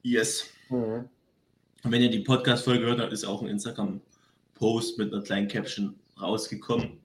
Yes. 0.04 0.50
Mhm. 0.70 1.10
Wenn 1.84 2.02
ihr 2.02 2.10
die 2.10 2.20
Podcast-Folge 2.20 2.86
hört, 2.86 3.00
dann 3.00 3.12
ist 3.12 3.24
auch 3.24 3.42
ein 3.42 3.48
Instagram 3.48 4.02
Post 4.56 4.98
mit 4.98 5.14
einer 5.14 5.24
kleinen 5.24 5.48
Caption 5.48 5.96
rausgekommen, 6.20 7.00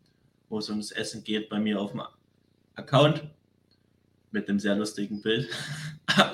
wo 0.48 0.58
es 0.58 0.68
ums 0.68 0.90
Essen 0.90 1.22
geht 1.22 1.48
bei 1.48 1.60
mir 1.60 1.80
auf 1.80 1.92
dem 1.92 2.02
Account 2.74 3.22
mit 4.32 4.48
einem 4.48 4.58
sehr 4.58 4.74
lustigen 4.74 5.22
Bild 5.22 5.48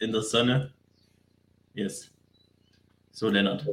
in 0.00 0.10
der 0.10 0.22
Sonne. 0.22 0.72
Yes. 1.74 2.10
So, 3.12 3.28
Lennart, 3.28 3.64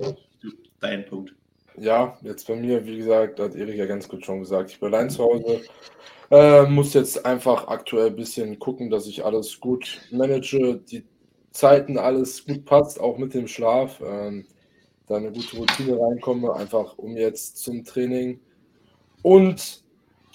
dein 0.79 1.03
Punkt. 1.07 1.33
Ja, 1.77 2.15
jetzt 2.21 2.47
bei 2.47 2.55
mir, 2.55 2.85
wie 2.85 2.97
gesagt, 2.97 3.39
hat 3.39 3.55
Erik 3.55 3.77
ja 3.77 3.87
ganz 3.87 4.07
gut 4.07 4.23
schon 4.23 4.41
gesagt. 4.41 4.69
Ich 4.69 4.79
bin 4.79 4.93
allein 4.93 5.09
zu 5.09 5.23
Hause. 5.23 5.61
Äh, 6.29 6.63
muss 6.67 6.93
jetzt 6.93 7.25
einfach 7.25 7.67
aktuell 7.67 8.07
ein 8.07 8.15
bisschen 8.15 8.59
gucken, 8.59 8.91
dass 8.91 9.07
ich 9.07 9.25
alles 9.25 9.59
gut 9.59 9.99
manage, 10.11 10.79
die 10.91 11.03
Zeiten 11.51 11.97
alles 11.97 12.45
gut 12.45 12.65
passt, 12.65 12.99
auch 12.99 13.17
mit 13.17 13.33
dem 13.33 13.47
Schlaf. 13.47 14.01
Ähm, 14.05 14.45
da 15.07 15.17
eine 15.17 15.31
gute 15.31 15.57
Routine 15.57 15.99
reinkomme, 15.99 16.53
einfach 16.53 16.97
um 16.97 17.17
jetzt 17.17 17.57
zum 17.57 17.83
Training 17.83 18.39
und 19.23 19.83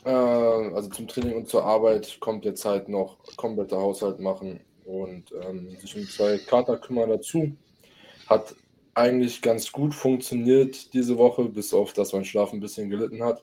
äh, 0.04 0.10
also 0.10 0.90
zum 0.90 1.08
Training 1.08 1.34
und 1.34 1.48
zur 1.48 1.64
Arbeit 1.64 2.18
kommt 2.20 2.44
jetzt 2.44 2.64
halt 2.64 2.88
noch 2.88 3.16
kompletter 3.36 3.78
Haushalt 3.78 4.20
machen 4.20 4.60
und 4.84 5.32
ähm, 5.42 5.76
sich 5.80 5.96
um 5.96 6.06
zwei 6.06 6.38
Kater 6.38 6.76
kümmern 6.78 7.08
dazu. 7.08 7.52
Hat 8.26 8.54
eigentlich 8.94 9.42
ganz 9.42 9.72
gut 9.72 9.94
funktioniert 9.94 10.92
diese 10.94 11.18
Woche, 11.18 11.46
bis 11.46 11.72
auf 11.74 11.92
dass 11.92 12.12
mein 12.12 12.24
Schlaf 12.24 12.52
ein 12.52 12.60
bisschen 12.60 12.90
gelitten 12.90 13.22
hat. 13.22 13.42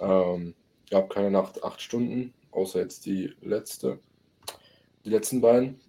Ähm, 0.00 0.54
gab 0.90 1.10
keine 1.10 1.30
Nacht 1.30 1.62
acht 1.64 1.80
Stunden, 1.80 2.34
außer 2.50 2.80
jetzt 2.80 3.06
die 3.06 3.32
letzte, 3.40 3.98
die 5.04 5.10
letzten 5.10 5.40
beiden. 5.40 5.80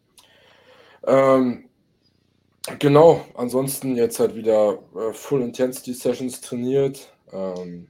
Ähm, 1.05 1.65
Genau, 2.79 3.23
ansonsten 3.35 3.95
jetzt 3.95 4.19
halt 4.19 4.35
wieder 4.35 4.79
äh, 4.95 5.13
Full 5.13 5.41
Intensity 5.43 5.93
Sessions 5.93 6.41
trainiert. 6.41 7.13
Ähm, 7.31 7.87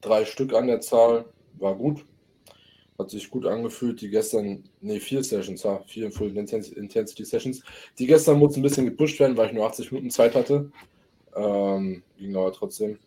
drei 0.00 0.24
Stück 0.24 0.54
an 0.54 0.66
der 0.66 0.80
Zahl, 0.80 1.26
war 1.58 1.74
gut. 1.74 2.06
Hat 2.98 3.10
sich 3.10 3.28
gut 3.28 3.44
angefühlt. 3.44 4.00
Die 4.00 4.08
gestern, 4.08 4.64
nee, 4.80 4.98
vier 4.98 5.22
Sessions, 5.22 5.62
ja, 5.62 5.80
vier 5.86 6.10
Full 6.10 6.34
Intensity 6.36 7.24
Sessions. 7.24 7.62
Die 7.98 8.06
gestern 8.06 8.38
mussten 8.38 8.60
ein 8.60 8.62
bisschen 8.62 8.86
gepusht 8.86 9.20
werden, 9.20 9.36
weil 9.36 9.48
ich 9.48 9.52
nur 9.52 9.66
80 9.66 9.92
Minuten 9.92 10.10
Zeit 10.10 10.34
hatte. 10.34 10.72
Ähm, 11.36 12.02
ging 12.16 12.34
aber 12.34 12.52
trotzdem. 12.52 12.98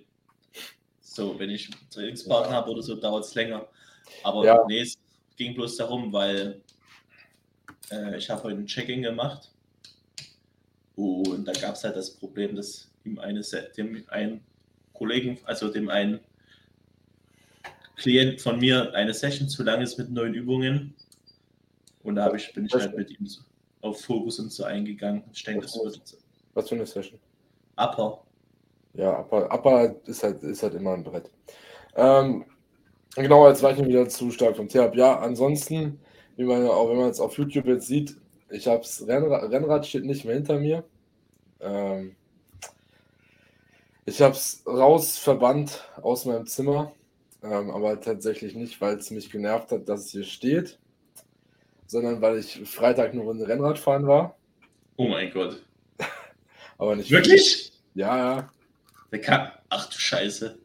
so, 1.01 1.37
wenn 1.39 1.49
ich 1.49 1.71
einen 1.71 1.89
Trainingspartner 1.89 2.51
Ja. 2.51 2.57
habe 2.57 2.71
oder 2.71 2.81
so, 2.81 2.95
dauert 2.95 3.23
es 3.25 3.33
länger. 3.35 3.67
Aber 4.23 4.45
Ja. 4.45 4.65
nee, 4.67 4.81
es 4.81 4.97
ging 5.37 5.53
bloß 5.53 5.77
darum, 5.77 6.11
weil 6.13 6.61
äh, 7.91 8.17
ich 8.17 8.29
habe 8.29 8.43
heute 8.43 8.57
ein 8.57 8.65
Check-in 8.65 9.01
gemacht 9.01 9.51
und 10.95 11.45
da 11.45 11.53
gab 11.53 11.75
es 11.75 11.83
halt 11.83 11.95
das 11.95 12.11
Problem, 12.11 12.55
dass 12.55 12.89
ihm 13.03 13.19
eine, 13.19 13.43
Se- 13.43 13.71
dem 13.75 14.03
einen 14.09 14.43
Kollegen, 14.93 15.39
also 15.45 15.69
dem 15.69 15.89
einen 15.89 16.19
Klient 17.95 18.41
von 18.41 18.59
mir 18.59 18.93
eine 18.93 19.13
Session 19.13 19.47
zu 19.47 19.63
lang 19.63 19.81
ist 19.81 19.97
mit 19.97 20.09
neuen 20.09 20.33
Übungen. 20.33 20.95
Und 22.03 22.15
da 22.15 22.33
ich, 22.33 22.53
bin 22.53 22.65
ich 22.65 22.73
halt 22.73 22.97
mit 22.97 23.11
ihm 23.11 23.25
so 23.25 23.41
auf 23.81 24.01
Fokus 24.01 24.39
und 24.39 24.51
so 24.51 24.63
eingegangen. 24.63 25.23
Ich 25.31 25.43
denke, 25.43 25.61
das 25.61 25.75
wird 25.75 26.01
Was 26.53 26.69
für 26.69 26.75
eine 26.75 26.85
Session? 26.85 27.19
Upper. 27.77 28.23
Ja, 28.93 29.19
Upper, 29.19 29.51
Upper 29.51 29.95
ist, 30.05 30.23
halt, 30.23 30.41
ist 30.43 30.63
halt 30.63 30.73
immer 30.73 30.93
ein 30.93 31.03
Brett. 31.03 31.29
Ähm, 31.95 32.45
genau, 33.15 33.47
jetzt 33.47 33.63
war 33.63 33.71
ich 33.71 33.77
mir 33.77 33.87
wieder 33.87 34.09
zu 34.09 34.31
stark 34.31 34.55
vom 34.55 34.67
ab. 34.67 34.95
Ja, 34.95 35.19
ansonsten, 35.19 35.99
wie 36.35 36.43
man 36.43 36.65
auch, 36.67 36.89
wenn 36.89 36.97
man 36.97 37.09
es 37.09 37.19
auf 37.19 37.37
YouTube 37.37 37.67
jetzt 37.67 37.87
sieht, 37.87 38.15
ich 38.49 38.67
habe 38.67 38.83
Rennrad, 39.07 39.51
Rennrad 39.51 39.85
steht 39.85 40.05
nicht 40.05 40.25
mehr 40.25 40.35
hinter 40.35 40.59
mir. 40.59 40.83
Ähm, 41.59 42.15
ich 44.05 44.21
habe 44.21 44.33
es 44.33 44.63
raus 44.67 45.17
verbannt 45.17 45.89
aus 46.01 46.25
meinem 46.25 46.45
Zimmer, 46.45 46.91
ähm, 47.41 47.71
aber 47.71 47.99
tatsächlich 48.01 48.53
nicht, 48.55 48.79
weil 48.81 48.97
es 48.97 49.11
mich 49.11 49.29
genervt 49.31 49.71
hat, 49.71 49.87
dass 49.87 50.01
es 50.01 50.11
hier 50.11 50.23
steht, 50.23 50.77
sondern 51.87 52.21
weil 52.21 52.37
ich 52.39 52.61
Freitag 52.69 53.13
nur 53.13 53.33
ein 53.33 53.41
Rennrad 53.41 53.79
fahren 53.79 54.07
war, 54.07 54.35
Oh 54.97 55.07
mein 55.07 55.31
Gott. 55.31 55.63
aber 56.77 56.95
nicht 56.95 57.09
Wirklich? 57.09 57.71
Ja, 57.95 58.17
ja. 58.17 58.49
Ach 59.69 59.89
du 59.89 59.97
Scheiße. 59.97 60.57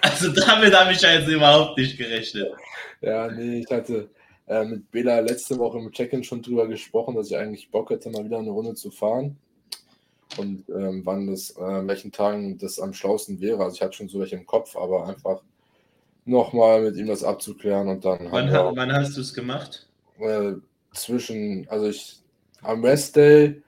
Also 0.00 0.30
damit 0.32 0.74
habe 0.74 0.92
ich 0.92 1.00
jetzt 1.00 1.28
überhaupt 1.28 1.78
nicht 1.78 1.96
gerechnet. 1.98 2.52
Ja, 3.00 3.28
nee, 3.30 3.60
ich 3.60 3.70
hatte 3.70 4.08
äh, 4.46 4.64
mit 4.64 4.90
Bela 4.90 5.20
letzte 5.20 5.58
Woche 5.58 5.78
im 5.78 5.92
Check-in 5.92 6.24
schon 6.24 6.42
drüber 6.42 6.66
gesprochen, 6.66 7.14
dass 7.14 7.28
ich 7.30 7.36
eigentlich 7.36 7.70
Bock 7.70 7.90
hätte, 7.90 8.10
mal 8.10 8.24
wieder 8.24 8.38
eine 8.38 8.50
Runde 8.50 8.74
zu 8.74 8.90
fahren. 8.90 9.36
Und 10.36 10.68
ähm, 10.68 11.02
wann 11.04 11.26
das, 11.26 11.50
äh, 11.56 11.86
welchen 11.86 12.12
Tagen 12.12 12.58
das 12.58 12.78
am 12.78 12.92
schlausten 12.92 13.40
wäre. 13.40 13.62
Also 13.64 13.76
ich 13.76 13.82
hatte 13.82 13.94
schon 13.94 14.08
so 14.08 14.20
welche 14.20 14.36
im 14.36 14.46
Kopf, 14.46 14.76
aber 14.76 15.06
einfach 15.06 15.42
nochmal 16.26 16.82
mit 16.82 16.96
ihm 16.96 17.06
das 17.06 17.24
abzuklären 17.24 17.88
und 17.88 18.04
dann 18.04 18.30
Wann, 18.30 18.50
haben 18.50 18.52
ha- 18.52 18.72
wann 18.76 18.92
hast 18.92 19.16
du 19.16 19.22
es 19.22 19.32
gemacht? 19.32 19.86
äh, 20.20 20.52
zwischen, 20.92 21.66
also 21.70 21.88
ich 21.88 22.18
am 22.62 22.84
Rest 22.84 23.16
Day 23.16 23.62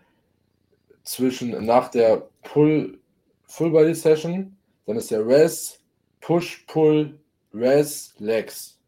zwischen 1.05 1.65
nach 1.65 1.91
der 1.91 2.29
Pull 2.43 2.99
Full 3.47 3.71
Body 3.71 3.95
Session, 3.95 4.57
dann 4.87 4.97
ist 4.97 5.11
der 5.11 5.27
Rest, 5.27 5.80
Push, 6.21 6.65
Pull, 6.67 7.19
Rest, 7.53 8.21
Legs. 8.21 8.79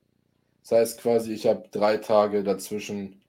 Das 0.62 0.72
heißt 0.72 1.00
quasi, 1.00 1.32
ich 1.32 1.46
habe 1.46 1.68
drei 1.70 1.96
Tage 1.96 2.44
dazwischen, 2.44 3.20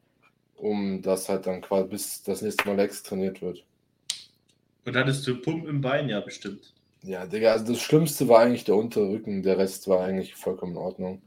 um 0.56 1.02
das 1.02 1.30
halt 1.30 1.48
dann 1.48 1.62
quasi 1.62 1.88
bis 1.88 2.24
das 2.24 2.42
nächste 2.42 2.68
Mal 2.68 2.76
Legs 2.76 3.04
trainiert 3.04 3.42
wird. 3.42 3.66
Und 4.86 4.96
hattest 4.96 5.26
du 5.26 5.42
Pump 5.42 5.68
im 5.68 5.82
Bein? 5.82 6.10
Ja, 6.10 6.20
bestimmt. 6.20 6.74
Ja, 7.02 7.26
Digga, 7.26 7.52
also 7.52 7.66
das 7.74 7.82
Schlimmste 7.82 8.28
war 8.28 8.40
eigentlich 8.40 8.64
der 8.64 8.76
untere 8.76 9.10
Rücken, 9.10 9.44
der 9.44 9.58
Rest 9.58 9.88
war 9.88 10.06
eigentlich 10.06 10.36
vollkommen 10.36 10.74
in 10.74 10.78
Ordnung. 10.78 11.22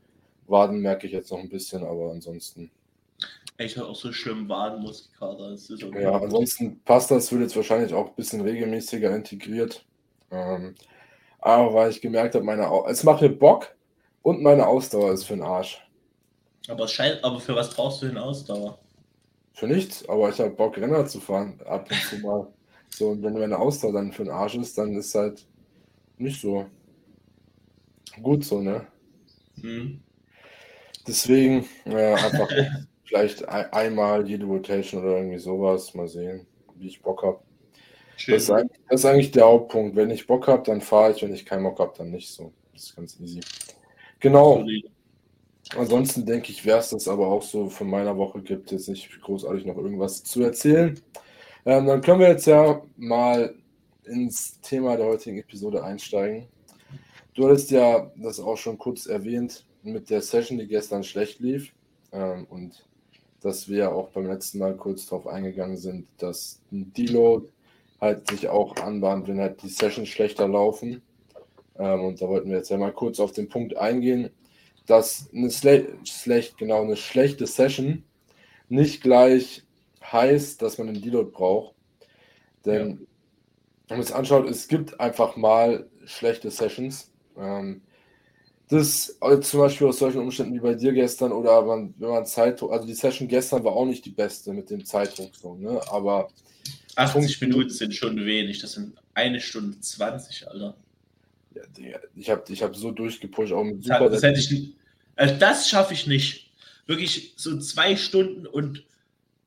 Waden 0.47 0.81
merke 0.81 1.07
ich 1.07 1.13
jetzt 1.13 1.31
noch 1.31 1.39
ein 1.39 1.49
bisschen, 1.49 1.85
aber 1.85 2.11
ansonsten. 2.13 2.71
Ich 3.59 3.77
habe 3.77 3.89
auch 3.89 3.97
so 3.97 4.13
schlimm 4.13 4.49
Wadenmuskelkater. 4.49 5.57
Okay. 5.87 6.03
Ja, 6.03 6.21
ansonsten 6.21 6.81
passt 6.85 7.11
das, 7.11 7.33
wird 7.33 7.43
jetzt 7.43 7.57
wahrscheinlich 7.57 7.93
auch 7.95 8.09
ein 8.09 8.15
bisschen 8.15 8.43
regelmäßiger 8.43 9.15
integriert. 9.15 9.85
Ähm, 10.31 10.75
aber 11.47 11.73
weil 11.75 11.91
ich 11.91 12.01
gemerkt 12.01 12.35
habe, 12.35 12.45
meine 12.45 12.69
Au 12.69 12.87
es 12.89 13.05
macht 13.05 13.23
mir 13.23 13.31
Bock 13.31 13.73
und 14.23 14.43
meine 14.43 14.67
Ausdauer 14.67 15.13
ist 15.13 15.25
für 15.25 15.35
den 15.35 15.45
Arsch. 15.45 15.81
Aber, 16.67 16.89
scheiß, 16.89 17.23
aber 17.23 17.39
für 17.39 17.55
was 17.55 17.73
brauchst 17.73 18.03
du 18.03 18.07
denn 18.09 18.19
Ausdauer? 18.19 18.81
Für 19.53 19.69
nichts, 19.69 20.07
aber 20.09 20.29
ich 20.29 20.41
habe 20.41 20.51
Bock, 20.51 20.77
Renner 20.77 21.07
zu 21.07 21.21
fahren, 21.21 21.61
ab 21.65 21.89
und 21.89 22.03
zu 22.03 22.19
mal. 22.19 22.53
So, 22.91 23.11
und 23.11 23.23
wenn 23.23 23.35
meine 23.35 23.59
Ausdauer 23.59 23.93
dann 23.93 24.11
für 24.11 24.25
den 24.25 24.33
Arsch 24.33 24.57
ist, 24.57 24.77
dann 24.77 24.97
ist 24.97 25.15
halt 25.15 25.47
nicht 26.19 26.41
so 26.41 26.67
gut 28.21 28.45
so, 28.45 28.61
ne? 28.61 28.85
Hm. 29.61 30.03
Deswegen 31.07 31.65
äh, 31.85 32.15
einfach 32.15 32.49
vielleicht 33.05 33.49
ein, 33.49 33.73
einmal 33.73 34.29
jede 34.29 34.47
Rotation 34.47 35.05
oder 35.05 35.19
irgendwie 35.19 35.39
sowas. 35.39 35.95
Mal 35.95 36.09
sehen, 36.09 36.45
wie 36.75 36.89
ich 36.89 37.01
Bock 37.01 37.23
habe. 37.23 37.39
Das, 38.27 38.43
ist 38.45 38.51
eigentlich- 38.51 38.81
das 38.89 39.01
ist 39.01 39.07
eigentlich 39.07 39.31
der 39.33 39.45
Hauptpunkt. 39.45 39.97
Wenn 39.97 40.11
ich 40.11 40.27
Bock 40.27 40.47
habe, 40.49 40.63
dann 40.65 40.81
fahre 40.81 41.13
ich. 41.13 41.23
Wenn 41.23 41.35
ich 41.35 41.45
keinen 41.47 41.63
Bock 41.65 41.79
habe, 41.79 41.93
dann 41.97 42.11
nicht 42.11 42.31
so. 42.31 42.53
Das 42.73 42.85
ist 42.85 42.97
ganz 42.97 43.19
easy. 43.21 43.41
Genau. 44.21 44.65
Ansonsten 45.77 46.25
denke 46.25 46.53
ich, 46.53 46.65
wäre 46.65 46.79
es 46.79 46.91
das 46.91 47.09
aber 47.09 47.27
auch 47.27 47.43
so 47.43 47.69
von 47.69 47.89
meiner 47.91 48.17
Woche. 48.17 48.41
Gibt 48.41 48.71
jetzt 48.71 48.89
nicht 48.89 49.21
großartig 49.21 49.67
noch 49.67 49.77
irgendwas 49.77 50.23
zu 50.23 50.43
erzählen. 50.43 50.99
Ähm, 51.65 51.87
dann 51.87 52.01
können 52.01 52.21
wir 52.21 52.29
jetzt 52.29 52.47
ja 52.47 52.81
mal 52.97 53.55
ins 54.05 54.61
Thema 54.61 54.97
der 54.97 55.07
heutigen 55.07 55.39
Episode 55.39 55.83
einsteigen. 55.83 56.47
Du 57.35 57.47
hattest 57.49 57.71
ja 57.73 58.11
das 58.17 58.39
auch 58.39 58.57
schon 58.57 58.79
kurz 58.79 59.07
erwähnt 59.07 59.67
mit 59.83 60.09
der 60.09 60.23
Session, 60.23 60.59
die 60.59 60.69
gestern 60.69 61.03
schlecht 61.03 61.41
lief. 61.41 61.73
Ähm, 62.13 62.47
und 62.49 62.87
dass 63.41 63.69
wir 63.69 63.93
auch 63.93 64.11
beim 64.11 64.27
letzten 64.27 64.59
Mal 64.59 64.77
kurz 64.77 65.07
darauf 65.07 65.27
eingegangen 65.27 65.77
sind, 65.77 66.07
dass 66.19 66.61
ein 66.71 66.93
Deload 66.93 67.49
halt 68.01 68.29
sich 68.29 68.49
auch 68.49 68.77
anbahnt, 68.77 69.29
wenn 69.29 69.41
halt 69.41 69.63
die 69.63 69.69
Sessions 69.69 70.09
schlechter 70.09 70.49
laufen. 70.49 71.03
Ähm, 71.79 72.05
und 72.05 72.21
da 72.21 72.29
wollten 72.29 72.51
wir 72.51 72.59
jetzt 72.59 72.71
ja 72.71 72.77
mal 72.77 72.93
kurz 72.93 73.21
auf 73.21 73.33
den 73.33 73.49
Punkt 73.49 73.77
eingehen, 73.77 74.31
dass 74.87 75.29
eine 75.35 75.51
Sle 75.51 75.99
schlecht, 76.05 76.59
genau, 76.59 76.83
eine 76.83 76.97
schlechte 76.97 77.47
Session 77.47 78.05
nicht 78.69 79.03
gleich 79.03 79.65
heißt, 80.03 80.63
dass 80.63 80.79
man 80.79 80.89
einen 80.89 81.03
Deload 81.03 81.31
braucht. 81.31 81.75
Denn 82.65 83.07
wenn 83.89 83.99
man 83.99 84.07
es 84.07 84.13
anschaut, 84.13 84.49
es 84.49 84.69
gibt 84.69 84.99
einfach 85.01 85.37
mal 85.37 85.89
schlechte 86.05 86.51
Sessions. 86.51 87.11
Ähm, 87.37 87.83
das 88.69 89.17
also 89.21 89.41
zum 89.43 89.61
Beispiel 89.61 89.87
aus 89.87 89.99
solchen 89.99 90.21
Umständen 90.21 90.55
wie 90.55 90.61
bei 90.61 90.75
dir 90.75 90.93
gestern 90.93 91.31
oder 91.31 91.63
man, 91.63 91.95
wenn 91.99 92.11
man 92.11 92.27
Zeitdruck, 92.27 92.73
also 92.73 92.85
die 92.85 92.95
Session 92.95 93.29
gestern 93.29 93.63
war 93.63 93.73
auch 93.73 93.85
nicht 93.85 94.05
die 94.05 94.11
beste 94.11 94.53
mit 94.53 94.71
dem 94.71 94.85
Zeitdruck, 94.85 95.37
so, 95.37 95.55
ne? 95.55 95.81
aber 95.89 96.29
80 96.97 97.41
Minuten 97.43 97.71
sind 97.71 97.95
schon 97.95 98.17
wenig. 98.25 98.61
Das 98.61 98.73
sind 98.73 98.97
eine 99.15 99.41
Stunde 99.41 99.79
20, 99.81 100.49
Alter. 100.49 100.77
ja, 101.55 101.63
Digga, 101.69 102.01
ich 102.15 102.31
habe 102.31 102.45
ich 102.53 102.63
hab 102.63 102.75
so 102.75 102.91
durchgepusht, 102.91 103.53
auch 103.53 103.65
mit 103.65 103.85
super 103.85 104.09
das 104.11 104.23
hätte 104.23 104.41
ich 104.41 104.51
nicht. 104.51 104.77
Also 105.15 105.35
das 105.37 105.69
schaffe 105.69 105.95
ich 105.95 106.07
nicht. 106.07 106.51
Wirklich 106.87 107.35
so 107.37 107.59
zwei 107.59 107.97
Stunden 107.97 108.47
und 108.47 108.85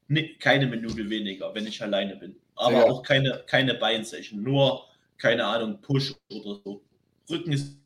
ne, 0.08 0.36
keine 0.40 0.68
Minute 0.68 1.10
weniger, 1.10 1.54
wenn 1.56 1.68
ich 1.68 1.82
alleine 1.82 2.16
bin. 2.16 2.36
Aber 2.56 2.74
Ja. 2.78 2.84
auch 2.86 3.04
keine, 3.04 3.44
keine 3.48 3.76
Beinsession. 3.76 4.44
Nur, 4.44 4.86
keine 5.18 5.46
Ahnung, 5.46 5.80
Push 5.82 6.14
oder 6.30 6.60
so. 6.64 6.82
Rücken 7.30 7.52
ist 7.54 7.78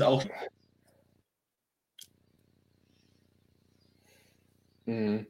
auch. 0.00 0.24
Mhm. 4.86 5.26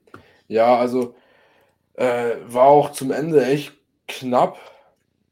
Ja, 0.48 0.76
also 0.78 1.16
äh, 1.98 2.36
war 2.46 2.66
auch 2.66 2.92
zum 2.92 3.10
Ende 3.10 3.44
echt 3.44 3.72
knapp. 4.06 4.58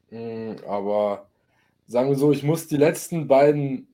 Mhm, 0.09 0.57
aber 0.67 1.29
sagen 1.87 2.09
wir 2.09 2.17
so, 2.17 2.31
ich 2.31 2.43
muss 2.43 2.67
die 2.67 2.77
letzten 2.77 3.27
beiden 3.27 3.87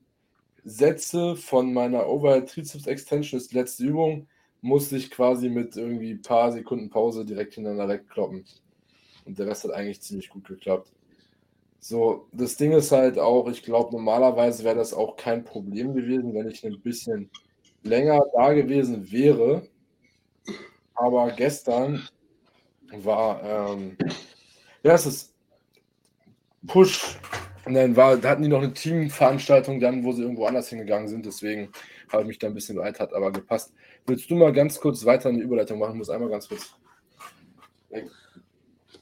Sätze 0.64 1.36
von 1.36 1.72
meiner 1.72 2.08
Overhead 2.08 2.48
Triceps 2.48 2.86
Extension, 2.86 3.38
das 3.38 3.44
ist 3.44 3.52
die 3.52 3.58
letzte 3.58 3.84
Übung, 3.84 4.26
musste 4.60 4.96
ich 4.96 5.10
quasi 5.10 5.48
mit 5.48 5.76
irgendwie 5.76 6.12
ein 6.12 6.22
paar 6.22 6.50
Sekunden 6.52 6.90
Pause 6.90 7.24
direkt 7.24 7.54
hintereinander 7.54 7.94
wegkloppen. 7.94 8.44
Und 9.24 9.38
der 9.38 9.46
Rest 9.46 9.64
hat 9.64 9.72
eigentlich 9.72 10.02
ziemlich 10.02 10.28
gut 10.30 10.46
geklappt. 10.48 10.90
So, 11.78 12.28
das 12.32 12.56
Ding 12.56 12.72
ist 12.72 12.92
halt 12.92 13.18
auch, 13.18 13.48
ich 13.48 13.62
glaube, 13.62 13.92
normalerweise 13.92 14.64
wäre 14.64 14.76
das 14.76 14.94
auch 14.94 15.16
kein 15.16 15.44
Problem 15.44 15.94
gewesen, 15.94 16.34
wenn 16.34 16.48
ich 16.48 16.64
ein 16.64 16.80
bisschen 16.80 17.30
länger 17.82 18.20
da 18.34 18.52
gewesen 18.52 19.12
wäre. 19.12 19.68
Aber 20.94 21.30
gestern 21.32 22.08
war, 22.92 23.42
ähm, 23.42 23.96
ja, 24.82 24.94
es 24.94 25.06
ist 25.06 25.34
Push. 26.66 27.18
Und 27.64 27.74
dann 27.74 27.96
war, 27.96 28.16
da 28.16 28.30
hatten 28.30 28.42
die 28.42 28.48
noch 28.48 28.62
eine 28.62 28.74
Teamveranstaltung 28.74 29.80
dann, 29.80 30.04
wo 30.04 30.12
sie 30.12 30.22
irgendwo 30.22 30.44
anders 30.44 30.68
hingegangen 30.68 31.08
sind. 31.08 31.24
Deswegen 31.24 31.72
habe 32.12 32.22
ich 32.22 32.28
mich 32.28 32.38
da 32.38 32.46
ein 32.48 32.54
bisschen 32.54 32.76
weit, 32.76 33.00
hat 33.00 33.14
aber 33.14 33.32
gepasst. 33.32 33.72
Willst 34.06 34.30
du 34.30 34.36
mal 34.36 34.52
ganz 34.52 34.78
kurz 34.78 35.04
weiter 35.04 35.30
eine 35.30 35.40
Überleitung 35.40 35.78
machen? 35.78 35.92
Ich 35.92 35.98
muss 35.98 36.10
einmal 36.10 36.28
ganz 36.28 36.48
kurz. 36.48 36.74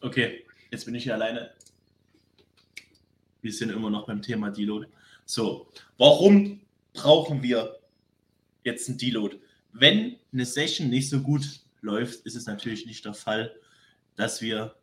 Okay, 0.00 0.44
jetzt 0.70 0.84
bin 0.84 0.94
ich 0.94 1.04
hier 1.04 1.14
alleine. 1.14 1.50
Wir 3.40 3.52
sind 3.52 3.70
immer 3.70 3.90
noch 3.90 4.06
beim 4.06 4.22
Thema 4.22 4.50
Deload. 4.50 4.86
So, 5.24 5.66
warum 5.98 6.60
brauchen 6.92 7.42
wir 7.42 7.80
jetzt 8.62 8.88
ein 8.88 8.98
Deload? 8.98 9.38
Wenn 9.72 10.16
eine 10.32 10.44
Session 10.44 10.88
nicht 10.88 11.08
so 11.08 11.20
gut 11.20 11.62
läuft, 11.80 12.24
ist 12.26 12.36
es 12.36 12.46
natürlich 12.46 12.86
nicht 12.86 13.04
der 13.04 13.14
Fall, 13.14 13.54
dass 14.16 14.40
wir 14.40 14.74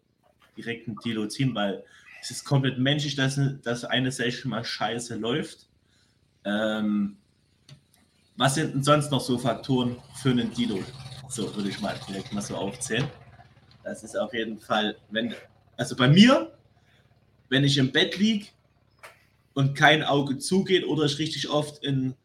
direkt 0.58 0.88
ein 0.88 0.98
Deload 1.04 1.30
ziehen, 1.30 1.56
weil 1.56 1.84
es 2.22 2.32
ist 2.32 2.44
komplett 2.44 2.78
menschlich, 2.78 3.16
dass, 3.16 3.40
dass 3.64 3.86
eine 3.86 4.12
Session 4.12 4.50
mal 4.50 4.64
scheiße 4.64 5.16
läuft. 5.16 5.68
Ähm, 6.44 7.18
was 8.36 8.56
sind 8.56 8.74
denn 8.74 8.84
sonst 8.84 9.12
noch 9.12 9.22
so 9.22 9.38
Faktoren 9.38 9.98
für 10.22 10.30
einen 10.30 10.54
Deload? 10.54 10.86
So 11.30 11.56
würde 11.56 11.70
ich 11.70 11.80
mal 11.80 11.96
direkt 12.08 12.34
mal 12.34 12.42
so 12.42 12.56
aufzählen. 12.56 13.08
Das 13.84 14.04
ist 14.04 14.18
auf 14.18 14.34
jeden 14.34 14.60
Fall, 14.60 14.98
wenn, 15.10 15.34
also 15.78 15.96
bei 15.96 16.08
mir, 16.08 16.52
wenn 17.50 17.64
ich 17.64 17.78
im 17.78 17.92
Bett 17.92 18.18
liege 18.18 18.48
und 19.54 19.76
kein 19.76 20.04
Auge 20.04 20.38
zugeht 20.38 20.86
oder 20.86 21.06
ich 21.06 21.20
richtig 21.20 21.50
oft 21.50 21.84
in 21.84 22.16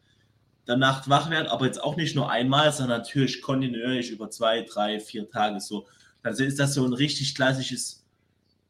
der 0.67 0.77
Nacht 0.77 1.09
wach 1.09 1.31
werde, 1.31 1.51
aber 1.51 1.67
jetzt 1.67 1.83
auch 1.83 1.97
nicht 1.97 2.17
nur 2.17 2.31
einmal, 2.31 2.73
sondern 2.73 3.01
natürlich 3.01 3.43
kontinuierlich 3.43 4.11
über 4.11 4.31
zwei, 4.31 4.63
drei, 4.63 5.01
vier 5.01 5.29
Tage 5.29 5.61
so, 5.61 5.87
dann 6.25 6.35
ist 6.35 6.59
das 6.59 6.75
so 6.75 6.85
ein 6.85 6.93
richtig 6.93 7.35
klassisches 7.35 8.05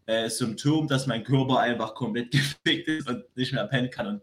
äh, 0.07 0.29
Symptom, 0.29 0.89
dass 0.89 1.07
mein 1.07 1.25
Körper 1.25 1.61
einfach 1.61 1.95
komplett 1.95 2.31
gefickt 2.33 2.89
ist 2.89 3.09
und 3.09 3.25
nicht 3.37 3.53
mehr 3.53 3.67
pennen 3.67 3.91
kann 3.91 4.07
und 4.07 4.23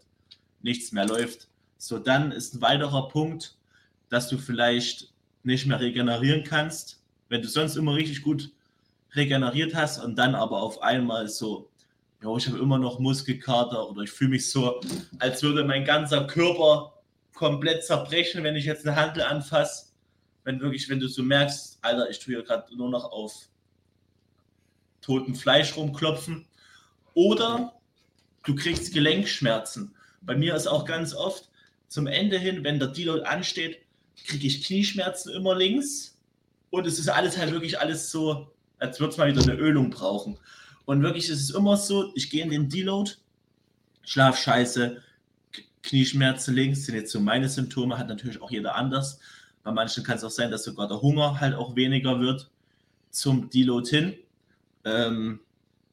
nichts 0.60 0.92
mehr 0.92 1.06
läuft. 1.06 1.48
So, 1.78 1.98
dann 1.98 2.30
ist 2.30 2.54
ein 2.54 2.60
weiterer 2.60 3.08
Punkt, 3.08 3.56
dass 4.10 4.28
du 4.28 4.38
vielleicht 4.38 5.12
nicht 5.42 5.66
mehr 5.66 5.80
regenerieren 5.80 6.44
kannst, 6.44 7.02
wenn 7.28 7.42
du 7.42 7.48
sonst 7.48 7.76
immer 7.76 7.94
richtig 7.94 8.22
gut 8.22 8.52
regeneriert 9.14 9.74
hast 9.74 9.98
und 9.98 10.16
dann 10.16 10.34
aber 10.34 10.62
auf 10.62 10.80
einmal 10.82 11.26
so, 11.28 11.68
ja, 12.22 12.36
ich 12.36 12.46
habe 12.46 12.58
immer 12.58 12.78
noch 12.78 12.98
Muskelkater 12.98 13.88
oder 13.90 14.02
ich 14.02 14.10
fühle 14.10 14.30
mich 14.30 14.50
so, 14.50 14.80
als 15.18 15.42
würde 15.42 15.64
mein 15.64 15.84
ganzer 15.84 16.26
Körper 16.26 16.92
komplett 17.34 17.84
zerbrechen, 17.84 18.44
wenn 18.44 18.56
ich 18.56 18.66
jetzt 18.66 18.86
eine 18.86 18.94
Handel 18.94 19.24
anfasse. 19.24 19.91
Wenn 20.44 20.60
wirklich, 20.60 20.88
wenn 20.88 21.00
du 21.00 21.08
so 21.08 21.22
merkst, 21.22 21.78
Alter, 21.82 22.10
ich 22.10 22.18
tue 22.18 22.34
hier 22.34 22.42
gerade 22.42 22.74
nur 22.76 22.90
noch 22.90 23.04
auf 23.04 23.48
toten 25.00 25.34
Fleisch 25.34 25.76
rumklopfen. 25.76 26.46
Oder 27.14 27.74
du 28.44 28.54
kriegst 28.54 28.94
Gelenkschmerzen. 28.94 29.94
Bei 30.22 30.36
mir 30.36 30.54
ist 30.54 30.66
auch 30.66 30.84
ganz 30.84 31.14
oft 31.14 31.48
zum 31.88 32.06
Ende 32.06 32.38
hin, 32.38 32.64
wenn 32.64 32.78
der 32.78 32.88
Deload 32.88 33.24
ansteht, 33.24 33.78
kriege 34.26 34.46
ich 34.46 34.64
Knieschmerzen 34.64 35.32
immer 35.34 35.54
links. 35.54 36.16
Und 36.70 36.86
es 36.86 36.98
ist 36.98 37.08
alles 37.08 37.36
halt 37.36 37.52
wirklich 37.52 37.78
alles 37.78 38.10
so, 38.10 38.50
als 38.78 38.98
würde 38.98 39.12
es 39.12 39.18
mal 39.18 39.28
wieder 39.28 39.42
eine 39.42 39.60
Ölung 39.60 39.90
brauchen. 39.90 40.38
Und 40.86 41.02
wirklich 41.02 41.28
ist 41.28 41.40
es 41.40 41.50
immer 41.50 41.76
so, 41.76 42.12
ich 42.14 42.30
gehe 42.30 42.42
in 42.42 42.50
den 42.50 42.68
Deload, 42.68 43.12
schlaf 44.04 44.38
scheiße, 44.40 45.02
Knieschmerzen 45.82 46.54
links 46.54 46.86
sind 46.86 46.94
jetzt 46.94 47.12
so 47.12 47.20
meine 47.20 47.48
Symptome, 47.48 47.98
hat 47.98 48.08
natürlich 48.08 48.40
auch 48.40 48.50
jeder 48.50 48.76
anders. 48.76 49.18
Bei 49.62 49.70
manchen 49.70 50.02
kann 50.04 50.16
es 50.16 50.24
auch 50.24 50.30
sein, 50.30 50.50
dass 50.50 50.64
sogar 50.64 50.88
der 50.88 51.00
Hunger 51.00 51.40
halt 51.40 51.54
auch 51.54 51.76
weniger 51.76 52.20
wird 52.20 52.50
zum 53.10 53.48
Deload 53.50 53.88
hin. 53.88 54.18
Ähm, 54.84 55.40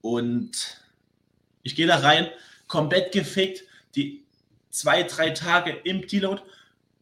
und 0.02 0.82
ich 1.64 1.76
gehe 1.76 1.88
da 1.88 1.98
rein, 1.98 2.30
komplett 2.68 3.12
gefickt. 3.12 3.64
Die 3.96 4.26
zwei, 4.70 5.04
drei 5.04 5.32
Tage 5.32 5.72
im 5.84 6.08
Deload 6.08 6.42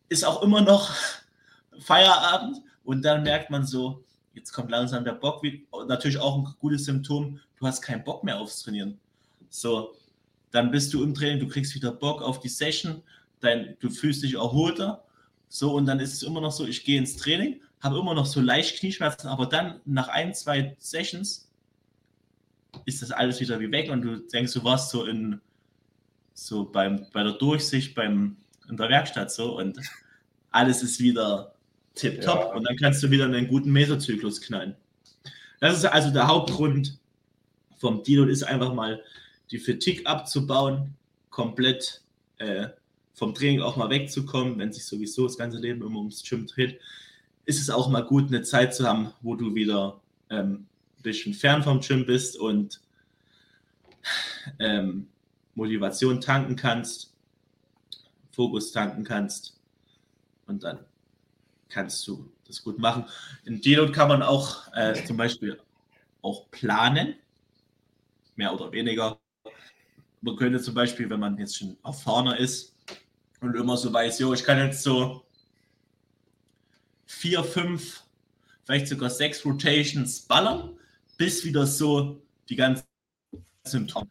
ist 0.09 0.25
auch 0.25 0.41
immer 0.41 0.61
noch 0.61 0.91
Feierabend. 1.79 2.61
Und 2.83 3.03
dann 3.03 3.23
merkt 3.23 3.49
man 3.49 3.65
so, 3.65 4.03
jetzt 4.33 4.51
kommt 4.51 4.71
langsam 4.71 5.03
der 5.03 5.13
Bock. 5.13 5.43
Natürlich 5.87 6.17
auch 6.17 6.37
ein 6.37 6.55
gutes 6.59 6.85
Symptom, 6.85 7.39
du 7.57 7.67
hast 7.67 7.81
keinen 7.81 8.03
Bock 8.03 8.23
mehr 8.23 8.39
aufs 8.39 8.63
Trainieren. 8.63 8.99
So, 9.49 9.95
dann 10.51 10.71
bist 10.71 10.93
du 10.93 11.03
im 11.03 11.13
Training, 11.13 11.39
du 11.39 11.47
kriegst 11.47 11.75
wieder 11.75 11.91
Bock 11.91 12.21
auf 12.21 12.39
die 12.39 12.49
Session, 12.49 13.03
dein, 13.39 13.77
du 13.79 13.89
fühlst 13.89 14.23
dich 14.23 14.35
erholter. 14.35 15.03
So, 15.49 15.73
und 15.73 15.85
dann 15.85 15.99
ist 15.99 16.13
es 16.13 16.23
immer 16.23 16.41
noch 16.41 16.51
so, 16.51 16.65
ich 16.65 16.83
gehe 16.83 16.97
ins 16.97 17.15
Training, 17.15 17.61
habe 17.79 17.97
immer 17.97 18.13
noch 18.13 18.25
so 18.25 18.41
leicht 18.41 18.79
Knieschmerzen, 18.79 19.27
aber 19.27 19.45
dann 19.45 19.79
nach 19.85 20.09
ein, 20.09 20.33
zwei 20.33 20.75
Sessions 20.79 21.49
ist 22.85 23.01
das 23.01 23.11
alles 23.11 23.39
wieder 23.39 23.59
wie 23.59 23.71
weg 23.71 23.89
und 23.89 24.01
du 24.01 24.17
denkst, 24.17 24.53
du 24.53 24.63
warst 24.63 24.89
so 24.89 25.05
in 25.05 25.39
so 26.33 26.65
beim, 26.65 27.07
bei 27.13 27.23
der 27.23 27.33
Durchsicht 27.33 27.95
beim, 27.95 28.37
in 28.69 28.77
der 28.77 28.89
Werkstatt 28.89 29.31
so 29.31 29.57
und 29.57 29.79
alles 30.51 30.83
ist 30.83 30.99
wieder 30.99 31.53
tipptopp 31.95 32.39
ja. 32.39 32.53
und 32.53 32.63
dann 32.67 32.75
kannst 32.77 33.01
du 33.01 33.09
wieder 33.09 33.25
einen 33.25 33.47
guten 33.47 33.71
Mesozyklus 33.71 34.41
knallen. 34.41 34.75
Das 35.59 35.75
ist 35.77 35.85
also 35.85 36.11
der 36.11 36.27
Hauptgrund 36.27 36.99
vom 37.77 38.03
Dino 38.03 38.25
ist 38.25 38.43
einfach 38.43 38.73
mal 38.73 39.03
die 39.51 39.59
Fatigue 39.59 40.05
abzubauen, 40.05 40.95
komplett 41.29 42.01
äh, 42.37 42.67
vom 43.17 43.33
Training 43.33 43.61
auch 43.61 43.75
mal 43.77 43.89
wegzukommen, 43.89 44.59
wenn 44.59 44.71
sich 44.71 44.85
sowieso 44.85 45.25
das 45.25 45.39
ganze 45.39 45.57
Leben 45.57 45.81
immer 45.81 45.97
ums 45.97 46.23
Gym 46.23 46.45
dreht, 46.45 46.79
ist 47.45 47.59
es 47.59 47.71
auch 47.71 47.89
mal 47.89 48.05
gut, 48.05 48.27
eine 48.27 48.43
Zeit 48.43 48.75
zu 48.75 48.87
haben, 48.87 49.11
wo 49.21 49.33
du 49.33 49.55
wieder 49.55 49.99
ähm, 50.29 50.67
bisschen 51.01 51.33
fern 51.33 51.63
vom 51.63 51.79
Gym 51.79 52.05
bist 52.05 52.37
und 52.37 52.79
ähm, 54.59 55.07
Motivation 55.55 56.21
tanken 56.21 56.55
kannst, 56.55 57.11
Fokus 58.29 58.71
tanken 58.71 59.03
kannst 59.03 59.59
und 60.45 60.63
dann 60.63 60.85
kannst 61.69 62.07
du 62.07 62.31
das 62.45 62.63
gut 62.63 62.77
machen. 62.77 63.05
In 63.45 63.61
Deload 63.61 63.93
kann 63.93 64.09
man 64.09 64.21
auch 64.21 64.71
äh, 64.75 64.93
zum 65.05 65.17
Beispiel 65.17 65.59
auch 66.21 66.51
planen, 66.51 67.15
mehr 68.35 68.53
oder 68.53 68.71
weniger. 68.71 69.17
Man 70.21 70.35
könnte 70.35 70.61
zum 70.61 70.75
Beispiel, 70.75 71.09
wenn 71.09 71.19
man 71.19 71.39
jetzt 71.39 71.57
schon 71.57 71.77
erfahrener 71.83 72.37
ist 72.37 72.76
und 73.41 73.55
immer 73.55 73.77
so 73.77 73.91
weiß, 73.93 74.19
jo, 74.19 74.33
ich 74.33 74.43
kann 74.43 74.57
jetzt 74.57 74.83
so 74.83 75.25
vier, 77.05 77.43
fünf, 77.43 78.03
vielleicht 78.65 78.87
sogar 78.87 79.09
sechs 79.09 79.45
Rotations 79.45 80.21
ballern 80.21 80.77
bis 81.17 81.43
wieder 81.43 81.65
so 81.65 82.21
die 82.49 82.55
ganzen 82.55 82.85
Symptome. 83.63 84.07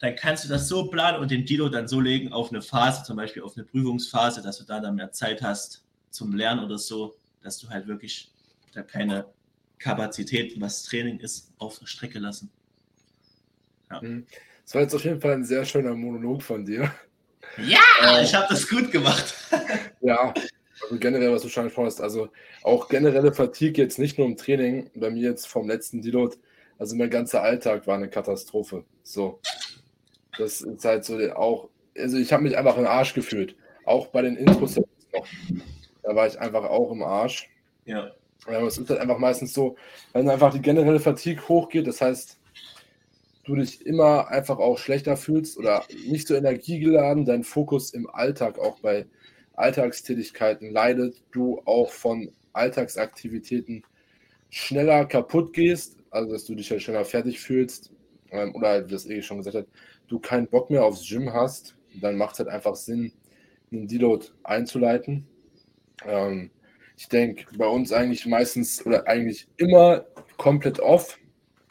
Dann 0.00 0.16
kannst 0.16 0.44
du 0.44 0.48
das 0.48 0.68
so 0.68 0.88
planen 0.88 1.20
und 1.20 1.30
den 1.30 1.44
Dilo 1.44 1.68
dann 1.68 1.88
so 1.88 2.00
legen 2.00 2.32
auf 2.32 2.50
eine 2.50 2.62
Phase, 2.62 3.02
zum 3.04 3.16
Beispiel 3.16 3.42
auf 3.42 3.56
eine 3.56 3.64
Prüfungsphase, 3.64 4.42
dass 4.42 4.58
du 4.58 4.64
da 4.64 4.80
dann 4.80 4.94
mehr 4.94 5.12
Zeit 5.12 5.42
hast 5.42 5.84
zum 6.10 6.34
Lernen 6.34 6.64
oder 6.64 6.78
so, 6.78 7.16
dass 7.42 7.58
du 7.58 7.68
halt 7.68 7.86
wirklich 7.86 8.30
da 8.72 8.82
keine 8.82 9.26
Kapazität, 9.78 10.58
was 10.60 10.84
Training 10.84 11.18
ist, 11.20 11.52
auf 11.58 11.78
der 11.78 11.86
Strecke 11.86 12.18
lassen. 12.18 12.50
Ja. 13.90 14.00
Mhm. 14.00 14.26
Das 14.64 14.74
war 14.74 14.82
jetzt 14.82 14.94
auf 14.94 15.04
jeden 15.04 15.20
Fall 15.20 15.34
ein 15.34 15.44
sehr 15.44 15.64
schöner 15.64 15.94
Monolog 15.94 16.42
von 16.42 16.64
dir. 16.64 16.92
Ja, 17.58 17.80
äh, 18.02 18.22
ich 18.22 18.34
habe 18.34 18.46
das 18.50 18.68
gut 18.68 18.90
gemacht. 18.90 19.34
ja, 20.00 20.34
also 20.82 20.98
generell, 20.98 21.32
was 21.32 21.42
du 21.42 21.48
schon 21.48 21.62
angesprochen 21.62 21.86
hast, 21.86 22.00
also 22.00 22.28
auch 22.62 22.88
generelle 22.88 23.32
Fatigue 23.32 23.82
jetzt 23.82 23.98
nicht 23.98 24.18
nur 24.18 24.26
im 24.26 24.36
Training, 24.36 24.90
bei 24.94 25.10
mir 25.10 25.30
jetzt 25.30 25.46
vom 25.46 25.68
letzten 25.68 26.02
Deload, 26.02 26.36
also 26.78 26.96
mein 26.96 27.10
ganzer 27.10 27.42
Alltag 27.42 27.86
war 27.86 27.96
eine 27.96 28.08
Katastrophe. 28.08 28.84
So. 29.02 29.40
Das 30.38 30.60
ist 30.60 30.84
halt 30.84 31.04
so 31.04 31.18
auch, 31.34 31.70
also 31.96 32.18
ich 32.18 32.32
habe 32.32 32.42
mich 32.42 32.56
einfach 32.56 32.76
im 32.76 32.86
Arsch 32.86 33.14
gefühlt. 33.14 33.56
Auch 33.84 34.08
bei 34.08 34.22
den 34.22 34.36
Intros 34.36 34.76
noch. 34.76 34.86
Da 36.02 36.14
war 36.14 36.26
ich 36.26 36.38
einfach 36.38 36.64
auch 36.64 36.90
im 36.90 37.02
Arsch. 37.02 37.48
Ja. 37.86 38.10
ja. 38.46 38.66
Es 38.66 38.76
ist 38.76 38.90
halt 38.90 39.00
einfach 39.00 39.18
meistens 39.18 39.54
so, 39.54 39.76
wenn 40.12 40.28
einfach 40.28 40.52
die 40.52 40.60
generelle 40.60 41.00
Fatigue 41.00 41.48
hochgeht, 41.48 41.86
das 41.86 42.00
heißt, 42.00 42.38
du 43.46 43.54
dich 43.54 43.86
immer 43.86 44.28
einfach 44.28 44.58
auch 44.58 44.78
schlechter 44.78 45.16
fühlst 45.16 45.56
oder 45.56 45.84
nicht 46.08 46.28
so 46.28 46.34
energiegeladen, 46.34 47.24
dein 47.24 47.44
Fokus 47.44 47.94
im 47.94 48.08
Alltag 48.10 48.58
auch 48.58 48.80
bei 48.80 49.06
Alltagstätigkeiten 49.54 50.70
leidet, 50.70 51.22
du 51.32 51.62
auch 51.64 51.90
von 51.90 52.30
Alltagsaktivitäten 52.52 53.84
schneller 54.50 55.06
kaputt 55.06 55.52
gehst, 55.52 55.96
also 56.10 56.32
dass 56.32 56.44
du 56.44 56.54
dich 56.54 56.70
halt 56.70 56.82
schneller 56.82 57.04
fertig 57.04 57.40
fühlst, 57.40 57.92
ähm, 58.30 58.54
oder 58.54 58.86
wie 58.86 58.90
das 58.90 59.06
eh 59.06 59.22
schon 59.22 59.38
gesagt 59.38 59.56
hat, 59.56 59.66
du 60.08 60.18
keinen 60.18 60.48
Bock 60.48 60.70
mehr 60.70 60.84
aufs 60.84 61.08
Gym 61.08 61.32
hast, 61.32 61.76
dann 62.00 62.16
macht 62.16 62.34
es 62.34 62.38
halt 62.40 62.48
einfach 62.48 62.74
Sinn, 62.74 63.12
einen 63.72 63.88
Deload 63.88 64.26
einzuleiten. 64.44 65.26
Ähm, 66.04 66.50
ich 66.96 67.08
denke, 67.08 67.46
bei 67.56 67.66
uns 67.66 67.92
eigentlich 67.92 68.26
meistens 68.26 68.84
oder 68.84 69.06
eigentlich 69.06 69.46
immer 69.56 70.06
komplett 70.36 70.80
off. 70.80 71.18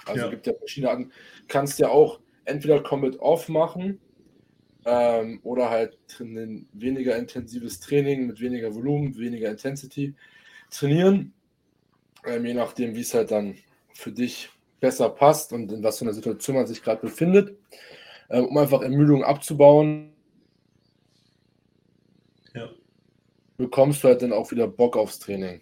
Also 0.06 0.26
ja. 0.26 0.30
gibt 0.30 0.46
ja 0.46 0.54
verschiedene 0.54 0.92
Arten. 0.92 1.12
Kannst 1.48 1.80
ja 1.80 1.90
auch 1.90 2.20
entweder 2.46 2.82
komplett 2.82 3.20
off 3.20 3.50
machen 3.50 4.00
ähm, 4.86 5.40
oder 5.44 5.70
halt 5.70 5.98
ein 6.20 6.68
weniger 6.74 7.18
intensives 7.18 7.80
Training 7.80 8.28
mit 8.28 8.40
weniger 8.40 8.74
Volumen, 8.74 9.18
weniger 9.18 9.50
Intensity 9.50 10.16
trainieren. 10.70 11.34
Ähm, 12.26 12.46
je 12.46 12.54
nachdem, 12.54 12.96
wie 12.96 13.02
es 13.02 13.14
halt 13.14 13.32
dann 13.32 13.56
für 13.94 14.12
dich 14.12 14.50
besser 14.80 15.10
passt 15.10 15.54
und 15.54 15.72
in 15.72 15.84
was 15.84 16.00
für 16.00 16.06
einer 16.06 16.14
Situation 16.14 16.56
man 16.56 16.68
sich 16.68 16.84
gerade 16.84 17.02
befindet, 17.02 17.58
ähm, 18.30 18.46
um 18.46 18.58
einfach 18.58 18.82
Ermüdung 18.82 19.24
abzubauen. 19.24 20.14
Ja. 22.54 22.70
Bekommst 23.58 24.04
du 24.04 24.10
halt 24.10 24.22
dann 24.22 24.34
auch 24.34 24.52
wieder 24.52 24.68
Bock 24.68 24.98
aufs 24.98 25.20
Training. 25.20 25.62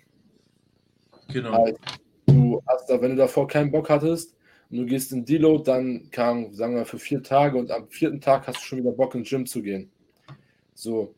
Genau. 1.30 1.64
Also, 1.64 1.78
du 2.26 2.62
hast 2.68 2.90
da, 2.90 3.02
wenn 3.02 3.12
du 3.12 3.18
davor 3.18 3.48
keinen 3.48 3.72
Bock 3.72 3.90
hattest 3.90 4.36
und 4.70 4.78
du 4.78 4.86
gehst 4.86 5.12
in 5.12 5.26
Deload, 5.26 5.64
dann 5.64 6.10
kam, 6.12 6.54
sagen 6.54 6.76
wir, 6.76 6.86
für 6.86 7.00
vier 7.00 7.22
Tage 7.24 7.58
und 7.58 7.72
am 7.72 7.88
vierten 7.90 8.22
Tag 8.22 8.48
hast 8.48 8.58
du 8.58 8.64
schon 8.64 8.80
wieder 8.80 8.92
Bock 8.92 9.16
ins 9.16 9.30
Gym 9.30 9.46
zu 9.46 9.62
gehen. 9.62 9.92
So, 10.74 11.16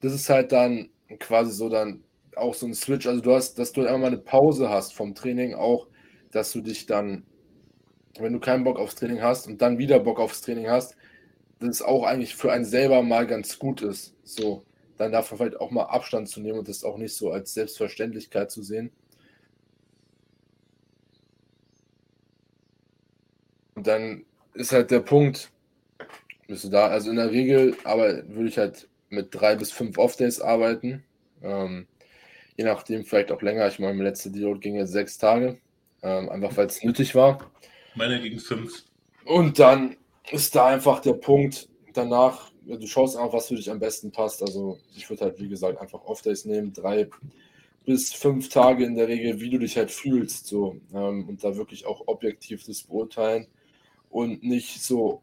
das 0.00 0.12
ist 0.12 0.28
halt 0.28 0.52
dann 0.52 0.90
quasi 1.18 1.52
so 1.52 1.68
dann 1.68 2.02
auch 2.36 2.54
so 2.54 2.66
ein 2.66 2.74
Switch. 2.74 3.06
Also 3.06 3.20
du 3.20 3.32
hast, 3.32 3.58
dass 3.58 3.72
du 3.72 3.86
einmal 3.86 4.08
eine 4.08 4.18
Pause 4.18 4.68
hast 4.68 4.94
vom 4.94 5.14
Training, 5.14 5.54
auch, 5.54 5.88
dass 6.30 6.52
du 6.52 6.60
dich 6.60 6.86
dann 6.86 7.24
wenn 8.20 8.32
du 8.32 8.40
keinen 8.40 8.64
Bock 8.64 8.78
aufs 8.78 8.94
Training 8.94 9.22
hast 9.22 9.46
und 9.46 9.60
dann 9.62 9.78
wieder 9.78 10.00
Bock 10.00 10.18
aufs 10.18 10.40
Training 10.40 10.68
hast, 10.68 10.96
dass 11.58 11.68
es 11.68 11.82
auch 11.82 12.04
eigentlich 12.04 12.36
für 12.36 12.52
einen 12.52 12.64
selber 12.64 13.02
mal 13.02 13.26
ganz 13.26 13.58
gut 13.58 13.82
ist. 13.82 14.14
So, 14.24 14.64
dann 14.96 15.12
darf 15.12 15.30
man 15.30 15.38
vielleicht 15.38 15.60
auch 15.60 15.70
mal 15.70 15.84
Abstand 15.84 16.28
zu 16.28 16.40
nehmen 16.40 16.58
und 16.58 16.68
das 16.68 16.84
auch 16.84 16.98
nicht 16.98 17.14
so 17.14 17.30
als 17.30 17.54
Selbstverständlichkeit 17.54 18.50
zu 18.50 18.62
sehen. 18.62 18.90
Und 23.78 23.86
dann 23.86 24.24
ist 24.54 24.72
halt 24.72 24.90
der 24.90 24.98
Punkt, 24.98 25.52
bist 26.48 26.64
du 26.64 26.68
da, 26.68 26.88
also 26.88 27.10
in 27.10 27.16
der 27.16 27.30
Regel, 27.30 27.76
aber 27.84 28.28
würde 28.28 28.48
ich 28.48 28.58
halt 28.58 28.88
mit 29.08 29.28
drei 29.30 29.54
bis 29.54 29.70
fünf 29.70 29.98
Off-Days 29.98 30.40
arbeiten. 30.40 31.04
Ähm, 31.44 31.86
je 32.56 32.64
nachdem, 32.64 33.04
vielleicht 33.04 33.30
auch 33.30 33.40
länger. 33.40 33.68
Ich 33.68 33.78
meine, 33.78 33.94
mein 33.94 34.04
letzter 34.04 34.30
Deal 34.30 34.58
ging 34.58 34.74
jetzt 34.74 34.90
sechs 34.90 35.16
Tage, 35.16 35.58
ähm, 36.02 36.28
einfach 36.28 36.56
weil 36.56 36.66
es 36.66 36.82
nötig 36.82 37.14
war. 37.14 37.52
Meine 37.94 38.20
gegen 38.20 38.40
fünf. 38.40 38.82
Und 39.24 39.60
dann 39.60 39.96
ist 40.32 40.56
da 40.56 40.66
einfach 40.66 40.98
der 40.98 41.12
Punkt 41.12 41.68
danach, 41.94 42.50
du 42.66 42.84
schaust 42.84 43.16
einfach, 43.16 43.34
was 43.34 43.46
für 43.46 43.54
dich 43.54 43.70
am 43.70 43.78
besten 43.78 44.10
passt. 44.10 44.42
Also 44.42 44.80
ich 44.96 45.08
würde 45.08 45.26
halt, 45.26 45.38
wie 45.38 45.48
gesagt, 45.48 45.80
einfach 45.80 46.04
Off-Days 46.04 46.46
nehmen, 46.46 46.72
drei 46.72 47.08
bis 47.86 48.12
fünf 48.12 48.48
Tage 48.48 48.84
in 48.84 48.96
der 48.96 49.06
Regel, 49.06 49.40
wie 49.40 49.50
du 49.50 49.58
dich 49.58 49.76
halt 49.76 49.92
fühlst, 49.92 50.48
so 50.48 50.80
ähm, 50.92 51.28
und 51.28 51.44
da 51.44 51.56
wirklich 51.56 51.86
auch 51.86 52.08
objektiv 52.08 52.66
das 52.66 52.82
beurteilen 52.82 53.46
und 54.10 54.42
nicht 54.42 54.82
so, 54.82 55.22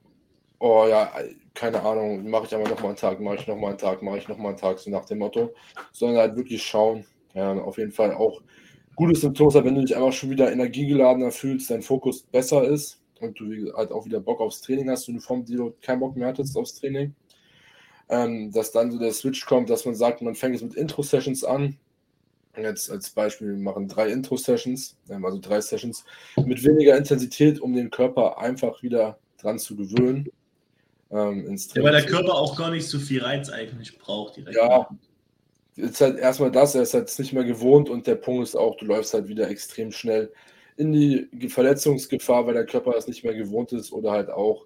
oh 0.59 0.85
ja, 0.87 1.11
keine 1.53 1.81
Ahnung, 1.81 2.29
mache 2.29 2.45
ich 2.45 2.55
aber 2.55 2.67
nochmal 2.67 2.87
einen 2.87 2.97
Tag, 2.97 3.19
mache 3.19 3.35
ich 3.35 3.47
nochmal 3.47 3.71
einen 3.71 3.79
Tag, 3.79 4.01
mache 4.01 4.17
ich 4.17 4.27
nochmal 4.27 4.49
einen 4.49 4.57
Tag, 4.57 4.79
so 4.79 4.89
nach 4.89 5.05
dem 5.05 5.19
Motto, 5.19 5.53
sondern 5.91 6.17
halt 6.17 6.35
wirklich 6.35 6.63
schauen, 6.63 7.05
ja, 7.33 7.53
auf 7.53 7.77
jeden 7.77 7.91
Fall 7.91 8.13
auch 8.13 8.41
gutes 8.95 9.21
Symptom 9.21 9.53
wenn 9.53 9.75
du 9.75 9.81
dich 9.81 9.95
einfach 9.95 10.13
schon 10.13 10.29
wieder 10.29 10.51
energiegeladener 10.51 11.31
fühlst, 11.31 11.69
dein 11.69 11.81
Fokus 11.81 12.23
besser 12.23 12.63
ist 12.63 13.01
und 13.19 13.39
du 13.39 13.73
halt 13.75 13.91
auch 13.91 14.05
wieder 14.05 14.19
Bock 14.19 14.39
aufs 14.39 14.61
Training 14.61 14.89
hast 14.89 15.07
und 15.07 15.15
du 15.15 15.21
vom 15.21 15.45
Deload 15.45 15.75
keinen 15.81 15.99
Bock 15.99 16.15
mehr 16.15 16.27
hattest 16.27 16.57
aufs 16.57 16.75
Training. 16.75 17.13
Ähm, 18.07 18.51
dass 18.51 18.71
dann 18.71 18.91
so 18.91 18.99
der 18.99 19.13
Switch 19.13 19.45
kommt, 19.45 19.69
dass 19.69 19.85
man 19.85 19.95
sagt, 19.95 20.21
man 20.21 20.35
fängt 20.35 20.53
jetzt 20.53 20.63
mit 20.63 20.75
Intro-Sessions 20.75 21.43
an. 21.43 21.77
Jetzt 22.63 22.89
als 22.89 23.09
Beispiel, 23.09 23.49
wir 23.49 23.63
machen 23.63 23.87
drei 23.87 24.09
Intro-Sessions, 24.09 24.97
ähm, 25.09 25.25
also 25.25 25.39
drei 25.39 25.61
Sessions 25.61 26.05
mit 26.45 26.63
weniger 26.63 26.97
Intensität, 26.97 27.59
um 27.59 27.73
den 27.73 27.89
Körper 27.89 28.37
einfach 28.37 28.81
wieder 28.81 29.17
dran 29.41 29.59
zu 29.59 29.75
gewöhnen. 29.75 30.29
Ähm, 31.11 31.47
ins 31.47 31.73
ja, 31.73 31.83
weil 31.83 31.91
der 31.91 32.05
Körper 32.05 32.33
auch 32.33 32.57
gar 32.57 32.71
nicht 32.71 32.87
so 32.87 32.99
viel 32.99 33.21
Reiz 33.21 33.49
eigentlich 33.49 33.97
braucht 33.99 34.37
direkt. 34.37 34.57
Ja, 34.57 34.89
ist 35.75 36.01
halt 36.01 36.17
erstmal 36.17 36.51
das, 36.51 36.75
er 36.75 36.83
ist 36.83 36.93
halt 36.93 37.17
nicht 37.19 37.33
mehr 37.33 37.43
gewohnt 37.43 37.89
und 37.89 38.07
der 38.07 38.15
Punkt 38.15 38.43
ist 38.43 38.55
auch, 38.55 38.77
du 38.77 38.85
läufst 38.85 39.13
halt 39.13 39.27
wieder 39.27 39.49
extrem 39.49 39.91
schnell 39.91 40.31
in 40.77 40.91
die 40.91 41.49
Verletzungsgefahr, 41.49 42.47
weil 42.47 42.53
der 42.53 42.65
Körper 42.65 42.91
das 42.93 43.07
nicht 43.07 43.23
mehr 43.23 43.33
gewohnt 43.33 43.71
ist 43.71 43.91
oder 43.91 44.11
halt 44.11 44.29
auch 44.29 44.65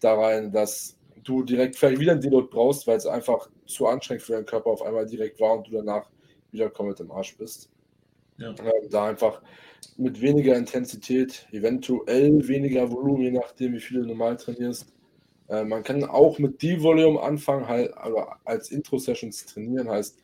da 0.00 0.14
rein, 0.14 0.52
dass 0.52 0.96
du 1.24 1.42
direkt 1.42 1.76
vielleicht 1.76 2.00
wieder 2.00 2.12
einen 2.12 2.20
Deload 2.20 2.48
brauchst, 2.50 2.86
weil 2.86 2.96
es 2.96 3.06
einfach 3.06 3.48
zu 3.66 3.86
anstrengend 3.86 4.22
für 4.22 4.32
deinen 4.32 4.46
Körper 4.46 4.70
auf 4.70 4.82
einmal 4.82 5.06
direkt 5.06 5.40
war 5.40 5.58
und 5.58 5.66
du 5.66 5.72
danach 5.72 6.08
wieder 6.52 6.70
komplett 6.70 7.00
im 7.00 7.10
Arsch 7.10 7.36
bist. 7.36 7.68
Ja. 8.38 8.54
Da 8.90 9.06
einfach 9.08 9.42
mit 9.96 10.20
weniger 10.20 10.56
Intensität, 10.56 11.46
eventuell 11.52 12.46
weniger 12.46 12.90
Volumen, 12.90 13.22
je 13.22 13.30
nachdem, 13.32 13.74
wie 13.74 13.80
viel 13.80 14.00
du 14.00 14.06
normal 14.06 14.36
trainierst. 14.36 14.92
Äh, 15.48 15.64
man 15.64 15.82
kann 15.82 16.04
auch 16.04 16.38
mit 16.38 16.62
D-Volume 16.62 17.20
anfangen, 17.20 17.68
halt, 17.68 17.96
aber 17.96 18.38
als 18.44 18.70
Intro-Sessions 18.70 19.46
trainieren, 19.46 19.88
heißt 19.88 20.18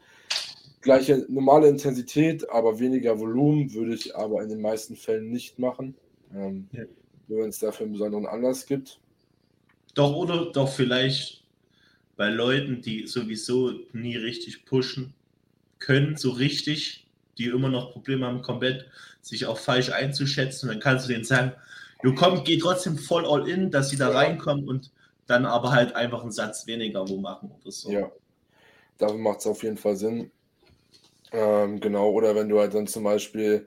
gleiche 0.81 1.27
normale 1.29 1.69
Intensität, 1.69 2.49
aber 2.51 2.79
weniger 2.79 3.19
Volumen 3.19 3.73
würde 3.75 3.95
ich 3.95 4.17
aber 4.17 4.43
in 4.43 4.49
den 4.49 4.61
meisten 4.61 4.97
Fällen 4.97 5.31
nicht 5.31 5.59
machen. 5.59 5.95
Ähm, 6.35 6.69
ja. 6.73 6.85
Wenn 7.27 7.49
es 7.51 7.59
dafür 7.59 7.85
einen 7.85 7.93
besonderen 7.93 8.27
Anlass 8.27 8.65
gibt. 8.65 9.01
Doch, 9.95 10.15
oder 10.15 10.51
doch 10.53 10.69
vielleicht 10.69 11.45
bei 12.17 12.31
Leuten, 12.31 12.81
die 12.81 13.07
sowieso 13.07 13.73
nie 13.93 14.17
richtig 14.17 14.65
pushen 14.65 15.15
können, 15.79 16.17
so 16.17 16.31
richtig, 16.31 17.07
die 17.37 17.47
immer 17.47 17.69
noch 17.69 17.93
Probleme 17.93 18.27
haben, 18.27 18.43
komplett 18.43 18.87
sich 19.21 19.47
auch 19.47 19.59
falsch 19.59 19.91
einzuschätzen. 19.91 20.69
Dann 20.69 20.81
kannst 20.81 21.07
du 21.07 21.13
denen 21.13 21.25
sagen, 21.25 21.53
du 22.03 22.15
komm, 22.15 22.45
geh 22.45 22.59
trotzdem 22.59 22.99
voll 22.99 23.27
all 23.27 23.49
in, 23.49 23.71
dass 23.71 23.91
sie 23.91 23.97
da 23.97 24.11
ja. 24.11 24.17
reinkommen 24.17 24.69
und 24.69 24.91
dann 25.27 25.47
aber 25.47 25.73
halt 25.73 25.95
einfach 25.95 26.23
einen 26.23 26.33
Satz 26.33 26.67
weniger 26.67 27.09
wo 27.09 27.19
machen 27.19 27.51
oder 27.61 27.71
so. 27.71 27.91
Ja, 27.91 28.11
dafür 28.97 29.19
macht 29.19 29.41
es 29.41 29.47
auf 29.47 29.63
jeden 29.63 29.77
Fall 29.77 29.97
Sinn. 29.97 30.31
Ähm, 31.33 31.79
genau, 31.81 32.11
oder 32.11 32.35
wenn 32.35 32.49
du 32.49 32.59
halt 32.59 32.75
dann 32.75 32.87
zum 32.87 33.05
Beispiel 33.05 33.67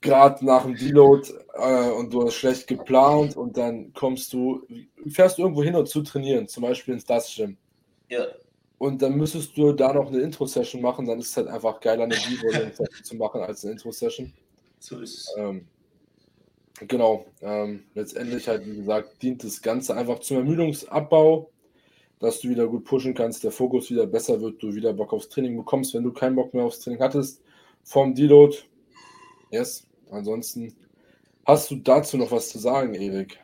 gerade 0.00 0.44
nach 0.44 0.62
dem 0.62 0.76
Deload 0.76 1.28
äh, 1.54 1.90
und 1.90 2.12
du 2.12 2.24
hast 2.24 2.34
schlecht 2.34 2.68
geplant 2.68 3.36
und 3.36 3.56
dann 3.56 3.92
kommst 3.94 4.32
du, 4.32 4.64
fährst 5.08 5.38
du 5.38 5.42
irgendwo 5.42 5.64
hin 5.64 5.74
und 5.74 5.88
zu 5.88 6.02
trainieren, 6.02 6.46
zum 6.46 6.62
Beispiel 6.62 6.94
ins 6.94 7.04
Das 7.04 7.34
Gym. 7.34 7.56
Ja. 8.08 8.26
Und 8.78 9.02
dann 9.02 9.16
müsstest 9.16 9.56
du 9.56 9.72
da 9.72 9.92
noch 9.92 10.08
eine 10.08 10.20
Intro-Session 10.20 10.82
machen, 10.82 11.06
dann 11.06 11.18
ist 11.18 11.30
es 11.30 11.36
halt 11.36 11.48
einfach 11.48 11.80
geiler, 11.80 12.04
eine 12.04 12.16
Deload 12.16 12.72
zu 13.02 13.16
machen 13.16 13.40
als 13.40 13.64
eine 13.64 13.72
Intro-Session. 13.72 14.32
So 14.80 15.00
ist 15.00 15.18
es. 15.18 15.34
Ähm, 15.38 15.66
genau. 16.86 17.26
Ähm, 17.40 17.84
letztendlich 17.94 18.48
halt, 18.48 18.66
wie 18.66 18.76
gesagt, 18.76 19.22
dient 19.22 19.44
das 19.44 19.62
Ganze 19.62 19.96
einfach 19.96 20.18
zum 20.18 20.38
Ermüdungsabbau 20.38 21.50
dass 22.24 22.40
du 22.40 22.48
wieder 22.48 22.66
gut 22.66 22.84
pushen 22.84 23.12
kannst, 23.14 23.44
der 23.44 23.52
Fokus 23.52 23.90
wieder 23.90 24.06
besser 24.06 24.40
wird, 24.40 24.62
du 24.62 24.74
wieder 24.74 24.94
Bock 24.94 25.12
aufs 25.12 25.28
Training 25.28 25.56
bekommst, 25.58 25.92
wenn 25.92 26.04
du 26.04 26.12
keinen 26.12 26.36
Bock 26.36 26.54
mehr 26.54 26.64
aufs 26.64 26.80
Training 26.80 27.00
hattest. 27.00 27.42
Vom 27.82 28.14
Deload. 28.14 28.56
Yes. 29.50 29.86
Ansonsten 30.10 30.74
hast 31.44 31.70
du 31.70 31.76
dazu 31.76 32.16
noch 32.16 32.30
was 32.30 32.48
zu 32.48 32.58
sagen, 32.58 32.94
Erik? 32.94 33.38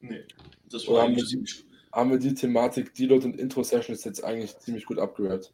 Nee, 0.00 0.24
das 0.70 0.88
war 0.88 1.08
wir, 1.08 1.24
die, 1.24 1.44
haben 1.92 2.10
wir 2.10 2.18
die 2.18 2.34
Thematik 2.34 2.94
Deload 2.94 3.26
und 3.26 3.38
Intro-Session 3.38 3.94
ist 3.94 4.04
jetzt 4.04 4.24
eigentlich 4.24 4.58
ziemlich 4.58 4.84
gut 4.84 4.98
abgehört. 4.98 5.52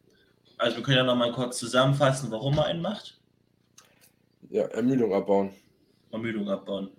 Also 0.57 0.77
wir 0.77 0.83
können 0.83 0.97
ja 0.97 1.03
noch 1.03 1.15
mal 1.15 1.31
kurz 1.31 1.57
zusammenfassen, 1.57 2.31
warum 2.31 2.55
man 2.55 2.65
einen 2.65 2.81
macht. 2.81 3.19
Ja, 4.49 4.63
Ermüdung 4.65 5.13
abbauen. 5.13 5.51
Ermüdung 6.11 6.49
abbauen. 6.49 6.89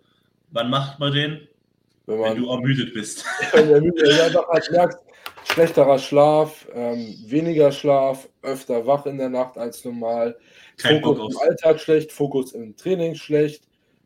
Wann 0.51 0.71
macht 0.71 0.99
man 0.99 1.13
den? 1.13 1.49
Wenn, 2.07 2.21
man, 2.21 2.31
wenn 2.35 2.43
du 2.43 2.51
ermüdet 2.51 2.95
bist. 2.95 3.25
Wenn 3.53 3.69
du 3.69 3.75
ermüdet, 3.75 4.09
ja, 4.09 4.49
halt 4.49 4.71
merkst, 4.71 4.99
schlechterer 5.45 5.99
Schlaf, 5.99 6.69
ähm, 6.73 7.17
weniger 7.27 7.73
Schlaf, 7.73 8.29
öfter 8.43 8.87
wach 8.87 9.07
in 9.07 9.19
der 9.19 9.29
Nacht 9.29 9.59
als 9.59 9.85
normal, 9.85 10.37
kein 10.77 11.03
Fokus 11.03 11.19
Bock 11.19 11.31
im 11.33 11.49
Alltag 11.49 11.81
schlecht, 11.81 12.13
Fokus 12.13 12.53
im 12.53 12.77
Training 12.77 13.17
schlecht, 13.17 13.65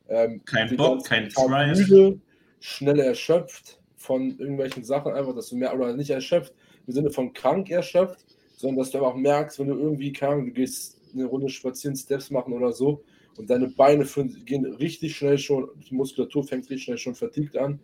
ähm, 0.08 0.42
kein 0.46 0.74
Bock, 0.76 1.04
kein 1.04 1.28
Drive. 1.28 1.76
Müde, 1.76 2.20
schnell 2.60 3.00
erschöpft 3.00 3.79
von 4.00 4.38
irgendwelchen 4.38 4.82
Sachen, 4.82 5.12
einfach, 5.12 5.34
dass 5.34 5.50
du 5.50 5.56
mehr 5.56 5.74
oder 5.74 5.94
nicht 5.94 6.10
erschöpft, 6.10 6.54
im 6.86 6.94
Sinne 6.94 7.10
von 7.10 7.34
krank 7.34 7.70
erschöpft, 7.70 8.24
sondern 8.56 8.78
dass 8.78 8.90
du 8.90 8.98
einfach 8.98 9.14
merkst, 9.14 9.58
wenn 9.58 9.68
du 9.68 9.74
irgendwie 9.74 10.12
krank, 10.12 10.46
du 10.46 10.52
gehst 10.52 10.98
eine 11.12 11.26
Runde 11.26 11.50
spazieren, 11.50 11.96
Steps 11.96 12.30
machen 12.30 12.54
oder 12.54 12.72
so 12.72 13.04
und 13.36 13.50
deine 13.50 13.68
Beine 13.68 14.06
gehen 14.46 14.64
richtig 14.64 15.16
schnell 15.16 15.36
schon, 15.36 15.68
die 15.88 15.94
Muskulatur 15.94 16.44
fängt 16.44 16.64
richtig 16.64 16.84
schnell 16.84 16.98
schon 16.98 17.14
vertiegt 17.14 17.58
an, 17.58 17.78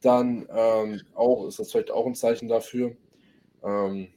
dann 0.00 0.48
ähm, 0.50 1.02
auch 1.14 1.46
ist 1.46 1.58
das 1.58 1.70
vielleicht 1.70 1.90
auch 1.90 2.06
ein 2.06 2.14
Zeichen 2.14 2.48
dafür. 2.48 2.96
Ähm, 3.62 4.08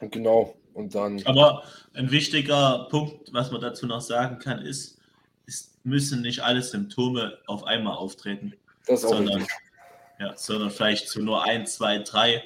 genau. 0.00 0.56
Und 0.74 0.94
dann. 0.94 1.22
Aber 1.24 1.62
ein 1.94 2.10
wichtiger 2.10 2.88
Punkt, 2.90 3.32
was 3.32 3.52
man 3.52 3.60
dazu 3.60 3.86
noch 3.86 4.00
sagen 4.00 4.38
kann, 4.38 4.60
ist, 4.64 4.98
es 5.46 5.78
müssen 5.84 6.22
nicht 6.22 6.40
alle 6.40 6.62
Symptome 6.62 7.38
auf 7.46 7.64
einmal 7.64 7.96
auftreten. 7.96 8.54
Das 8.86 9.00
ist 9.00 9.06
auch 9.06 9.16
sondern, 9.16 9.38
richtig. 9.38 9.67
Ja, 10.18 10.36
sondern 10.36 10.70
vielleicht 10.70 11.08
zu 11.08 11.22
nur 11.22 11.44
ein, 11.44 11.66
zwei, 11.66 11.98
drei 11.98 12.42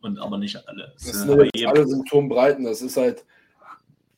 und 0.00 0.18
aber 0.18 0.38
nicht 0.38 0.68
alle. 0.68 0.92
Das 0.94 1.04
sind 1.04 1.36
bei 1.36 1.48
jetzt 1.54 1.66
alle 1.66 1.86
Symptombreiten. 1.86 2.64
Das 2.64 2.82
ist 2.82 2.96
halt 2.96 3.24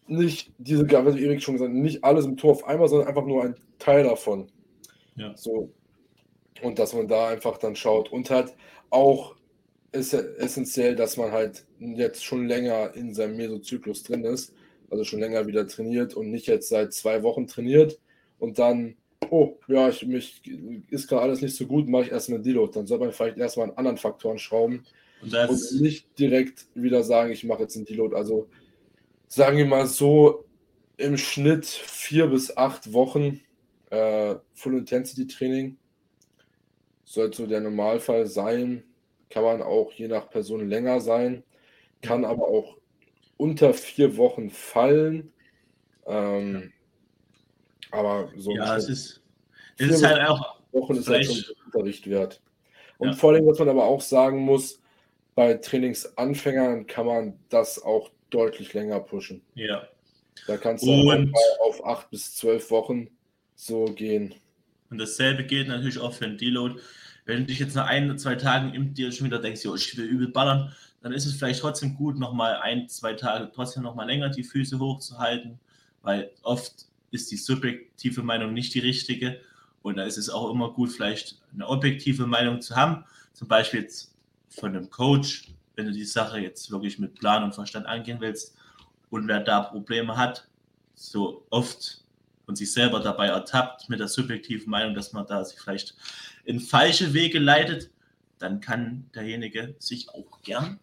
nicht 0.06 0.52
diese, 0.58 0.86
wie 0.88 1.24
Erik 1.24 1.42
schon 1.42 1.54
gesagt, 1.54 1.72
nicht 1.72 2.04
alle 2.04 2.22
Symptome 2.22 2.52
auf 2.52 2.64
einmal, 2.64 2.88
sondern 2.88 3.08
einfach 3.08 3.24
nur 3.24 3.44
ein 3.44 3.56
Teil 3.78 4.04
davon. 4.04 4.48
Ja. 5.16 5.36
So. 5.36 5.70
Und 6.62 6.78
dass 6.78 6.94
man 6.94 7.08
da 7.08 7.28
einfach 7.28 7.58
dann 7.58 7.76
schaut. 7.76 8.12
Und 8.12 8.30
halt 8.30 8.54
auch 8.90 9.34
ist 9.92 10.12
essentiell, 10.12 10.96
dass 10.96 11.16
man 11.16 11.30
halt 11.32 11.64
jetzt 11.78 12.24
schon 12.24 12.48
länger 12.48 12.94
in 12.94 13.14
seinem 13.14 13.36
Mesozyklus 13.36 14.02
drin 14.02 14.24
ist. 14.24 14.52
Also 14.90 15.04
schon 15.04 15.20
länger 15.20 15.46
wieder 15.46 15.66
trainiert 15.66 16.14
und 16.14 16.30
nicht 16.30 16.46
jetzt 16.46 16.68
seit 16.68 16.92
zwei 16.92 17.22
Wochen 17.22 17.46
trainiert 17.46 17.98
und 18.38 18.58
dann, 18.58 18.96
oh, 19.30 19.58
ja, 19.68 19.88
ich, 19.88 20.06
mich 20.06 20.42
ist 20.90 21.08
gerade 21.08 21.22
alles 21.22 21.40
nicht 21.40 21.56
so 21.56 21.66
gut, 21.66 21.88
mache 21.88 22.04
ich 22.04 22.10
erstmal 22.12 22.36
einen 22.36 22.44
Deload. 22.44 22.72
Dann 22.74 22.86
soll 22.86 22.98
man 22.98 23.12
vielleicht 23.12 23.38
erstmal 23.38 23.70
an 23.70 23.76
anderen 23.76 23.98
Faktoren 23.98 24.38
schrauben 24.38 24.84
und 25.22 25.32
das, 25.32 25.72
und 25.72 25.82
nicht 25.82 26.18
direkt 26.18 26.66
wieder 26.74 27.02
sagen, 27.02 27.32
ich 27.32 27.44
mache 27.44 27.62
jetzt 27.62 27.76
einen 27.76 27.86
Deload. 27.86 28.14
Also 28.14 28.48
sagen 29.28 29.56
wir 29.56 29.66
mal 29.66 29.86
so 29.86 30.44
im 30.96 31.16
Schnitt 31.16 31.66
vier 31.66 32.26
bis 32.26 32.56
acht 32.56 32.92
Wochen 32.92 33.40
äh, 33.90 34.36
Full 34.54 34.78
Intensity 34.78 35.26
Training 35.26 35.76
sollte 37.04 37.36
so 37.38 37.46
der 37.46 37.60
Normalfall 37.60 38.26
sein. 38.26 38.84
Kann 39.30 39.44
man 39.44 39.62
auch 39.62 39.92
je 39.92 40.08
nach 40.08 40.30
Person 40.30 40.68
länger 40.68 41.00
sein, 41.00 41.42
kann 42.02 42.24
aber 42.24 42.46
auch 42.46 42.76
unter 43.36 43.74
vier 43.74 44.16
Wochen 44.16 44.50
fallen. 44.50 45.32
Ähm, 46.06 46.72
aber 47.94 48.30
so 48.36 48.54
ja, 48.54 48.76
es 48.76 48.88
ist, 48.88 49.22
es 49.78 49.90
ist 49.90 50.04
halt 50.04 50.28
auch, 50.28 50.60
Wochen 50.72 50.96
ist 50.96 51.08
halt 51.08 51.24
schon 51.26 51.54
Unterricht 51.66 52.08
wert. 52.08 52.40
Und 52.98 53.08
Ja. 53.08 53.14
vor 53.14 53.32
allem, 53.32 53.46
was 53.46 53.58
man 53.58 53.68
aber 53.68 53.84
auch 53.84 54.00
sagen 54.00 54.40
muss, 54.40 54.80
bei 55.34 55.54
Trainingsanfängern 55.54 56.86
kann 56.86 57.06
man 57.06 57.38
das 57.48 57.82
auch 57.82 58.10
deutlich 58.30 58.72
länger 58.72 59.00
pushen. 59.00 59.42
ja. 59.54 59.88
Da 60.46 60.58
kannst 60.58 60.84
du 60.84 61.32
auf 61.60 61.86
acht 61.86 62.10
bis 62.10 62.34
zwölf 62.36 62.70
Wochen 62.70 63.08
so 63.54 63.86
gehen. 63.86 64.34
Und 64.90 64.98
dasselbe 64.98 65.44
gilt 65.44 65.68
natürlich 65.68 65.98
auch 65.98 66.12
für 66.12 66.26
den 66.26 66.36
Deload. 66.36 66.80
Wenn 67.24 67.38
du 67.38 67.44
dich 67.46 67.60
jetzt 67.60 67.74
nach 67.74 67.86
ein, 67.86 68.18
zwei 68.18 68.34
Tagen 68.34 68.74
im 68.74 68.92
Deal 68.92 69.10
schon 69.12 69.26
wieder 69.26 69.38
denkst, 69.38 69.64
jo, 69.64 69.74
ich 69.74 69.96
will 69.96 70.04
übel 70.04 70.28
ballern, 70.28 70.74
dann 71.00 71.12
ist 71.12 71.24
es 71.24 71.34
vielleicht 71.34 71.60
trotzdem 71.60 71.94
gut, 71.94 72.18
nochmal 72.18 72.56
ein, 72.56 72.88
zwei 72.88 73.14
Tage 73.14 73.50
trotzdem 73.54 73.82
nochmal 73.82 74.06
länger 74.06 74.28
die 74.28 74.44
Füße 74.44 74.78
hochzuhalten, 74.78 75.58
weil 76.02 76.30
oft 76.42 76.86
ist 77.14 77.30
die 77.30 77.36
subjektive 77.36 78.22
Meinung 78.22 78.52
nicht 78.52 78.74
die 78.74 78.80
richtige. 78.80 79.40
Und 79.82 79.96
da 79.96 80.04
ist 80.04 80.18
es 80.18 80.28
auch 80.28 80.50
immer 80.50 80.72
gut, 80.72 80.90
vielleicht 80.90 81.40
eine 81.52 81.68
objektive 81.68 82.26
Meinung 82.26 82.60
zu 82.60 82.74
haben. 82.74 83.04
Zum 83.32 83.48
Beispiel 83.48 83.82
jetzt 83.82 84.14
von 84.48 84.70
einem 84.70 84.90
Coach, 84.90 85.52
wenn 85.76 85.86
du 85.86 85.92
die 85.92 86.04
Sache 86.04 86.38
jetzt 86.38 86.70
wirklich 86.70 86.98
mit 86.98 87.14
Plan 87.14 87.44
und 87.44 87.54
Verstand 87.54 87.86
angehen 87.86 88.20
willst 88.20 88.56
und 89.10 89.28
wer 89.28 89.40
da 89.40 89.62
Probleme 89.62 90.16
hat, 90.16 90.48
so 90.94 91.46
oft 91.50 92.04
und 92.46 92.56
sich 92.56 92.72
selber 92.72 93.00
dabei 93.00 93.28
ertappt 93.28 93.88
mit 93.88 94.00
der 94.00 94.08
subjektiven 94.08 94.70
Meinung, 94.70 94.94
dass 94.94 95.12
man 95.12 95.26
da 95.26 95.44
sich 95.44 95.58
vielleicht 95.58 95.94
in 96.44 96.60
falsche 96.60 97.12
Wege 97.14 97.38
leitet, 97.38 97.90
dann 98.38 98.60
kann 98.60 99.08
derjenige 99.14 99.74
sich 99.78 100.08
auch 100.10 100.40
gern 100.42 100.78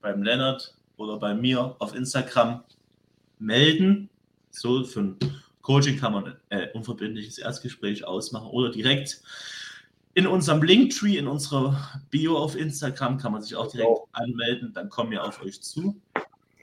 beim 0.00 0.22
Lennart 0.22 0.74
oder 0.96 1.18
bei 1.18 1.34
mir 1.34 1.76
auf 1.78 1.94
Instagram 1.94 2.62
melden. 3.38 4.08
So 4.50 4.84
für 4.84 5.00
ein 5.00 5.18
Coaching 5.68 5.98
kann 5.98 6.14
man 6.14 6.24
ein 6.48 6.60
äh, 6.60 6.68
unverbindliches 6.72 7.36
Erstgespräch 7.36 8.06
ausmachen 8.06 8.48
oder 8.48 8.70
direkt 8.70 9.20
in 10.14 10.26
unserem 10.26 10.62
Linktree, 10.62 11.18
in 11.18 11.28
unserer 11.28 12.00
Bio 12.08 12.38
auf 12.38 12.56
Instagram 12.56 13.18
kann 13.18 13.32
man 13.32 13.42
sich 13.42 13.54
auch 13.54 13.70
direkt 13.70 13.86
Genau. 13.86 14.08
anmelden. 14.12 14.72
Dann 14.72 14.88
kommen 14.88 15.10
wir 15.10 15.22
auf 15.22 15.42
euch 15.42 15.60
zu. 15.60 15.94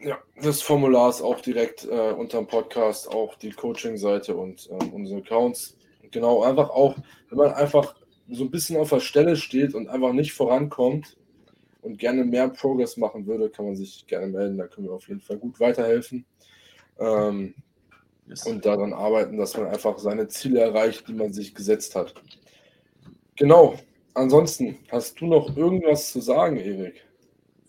Ja, 0.02 0.18
das 0.42 0.64
Formular 0.64 1.12
ist 1.12 1.22
auch 1.22 1.40
direkt 1.40 1.86
äh, 1.86 2.14
unter 2.14 2.40
dem 2.40 2.48
Podcast, 2.48 3.08
auch 3.08 3.36
die 3.36 3.52
Coaching-Seite 3.52 4.36
und 4.36 4.68
ähm, 4.72 4.92
unsere 4.92 5.20
Accounts. 5.20 5.78
Genau, 6.10 6.42
einfach 6.42 6.72
auch, 6.72 6.96
wenn 7.30 7.38
man 7.38 7.54
einfach 7.54 7.94
so 8.32 8.44
ein 8.44 8.50
bisschen 8.50 8.76
auf 8.78 8.90
der 8.90 9.02
Stelle 9.02 9.36
steht 9.36 9.76
und 9.76 9.88
einfach 9.88 10.14
nicht 10.14 10.34
vorankommt 10.34 11.16
und 11.84 12.00
gerne 12.00 12.26
mehr 12.26 12.50
Progress 12.50 12.98
machen 12.98 13.28
würde, 13.28 13.52
kann 13.52 13.66
man 13.66 13.76
sich 13.76 14.08
gerne 14.08 14.26
melden. 14.26 14.58
Da 14.58 14.66
können 14.66 14.88
wir 14.88 14.94
auf 14.96 15.08
jeden 15.08 15.22
Fall 15.22 15.38
gut 15.38 15.60
weiterhelfen. 15.60 16.26
Ähm, 17.00 17.54
Yes. 18.28 18.46
und 18.48 18.66
daran 18.66 18.92
arbeiten, 18.94 19.38
dass 19.38 19.56
man 19.56 19.68
einfach 19.68 19.98
seine 20.00 20.28
Ziele 20.28 20.60
erreicht, 20.62 21.08
die 21.08 21.14
man 21.14 21.32
sich 21.32 21.54
gesetzt 21.54 21.96
hat. 21.96 22.14
Genau. 23.36 23.76
Ansonsten, 24.14 24.80
hast 24.90 25.20
du 25.20 25.28
noch 25.28 25.56
irgendwas 25.58 26.12
zu 26.12 26.22
sagen, 26.22 26.58
Erik? 26.58 27.04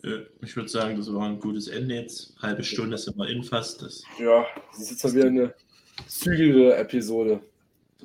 Äh, 0.05 0.21
Ich 0.43 0.55
würde 0.57 0.69
sagen, 0.69 0.97
das 0.97 1.13
war 1.13 1.27
ein 1.29 1.41
gutes 1.41 1.69
Ende 1.69 1.97
jetzt. 1.97 2.35
Halbe 2.41 2.63
Stunde 2.63 2.97
sind 2.97 3.17
wir 3.19 3.29
in 3.29 3.43
fast. 3.43 3.83
Das 3.83 4.03
Ja, 4.19 4.47
das 4.71 4.91
ist 4.91 5.03
jetzt 5.03 5.15
wieder 5.15 5.27
eine 5.27 5.55
zügige 6.07 6.75
Episode. 6.77 7.41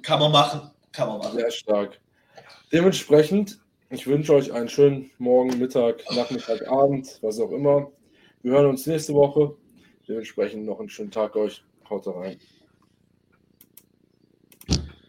kann 0.01 0.19
man 0.19 0.31
machen. 0.31 0.71
Kann 0.91 1.07
man 1.07 1.19
machen. 1.19 1.37
Sehr 1.37 1.51
stark. 1.51 1.99
Dementsprechend, 2.73 3.59
ich 3.89 4.07
wünsche 4.07 4.33
euch 4.33 4.51
einen 4.51 4.69
schönen 4.69 5.11
Morgen, 5.19 5.57
Mittag, 5.59 6.03
Nachmittag, 6.15 6.67
Abend, 6.67 7.19
was 7.21 7.39
auch 7.39 7.51
immer. 7.51 7.91
Wir 8.41 8.53
hören 8.53 8.65
uns 8.67 8.87
nächste 8.87 9.13
Woche. 9.13 9.55
Dementsprechend 10.07 10.65
noch 10.65 10.79
einen 10.79 10.89
schönen 10.89 11.11
Tag 11.11 11.35
euch. 11.35 11.63
Haut 11.91 12.07
rein. 12.07 12.39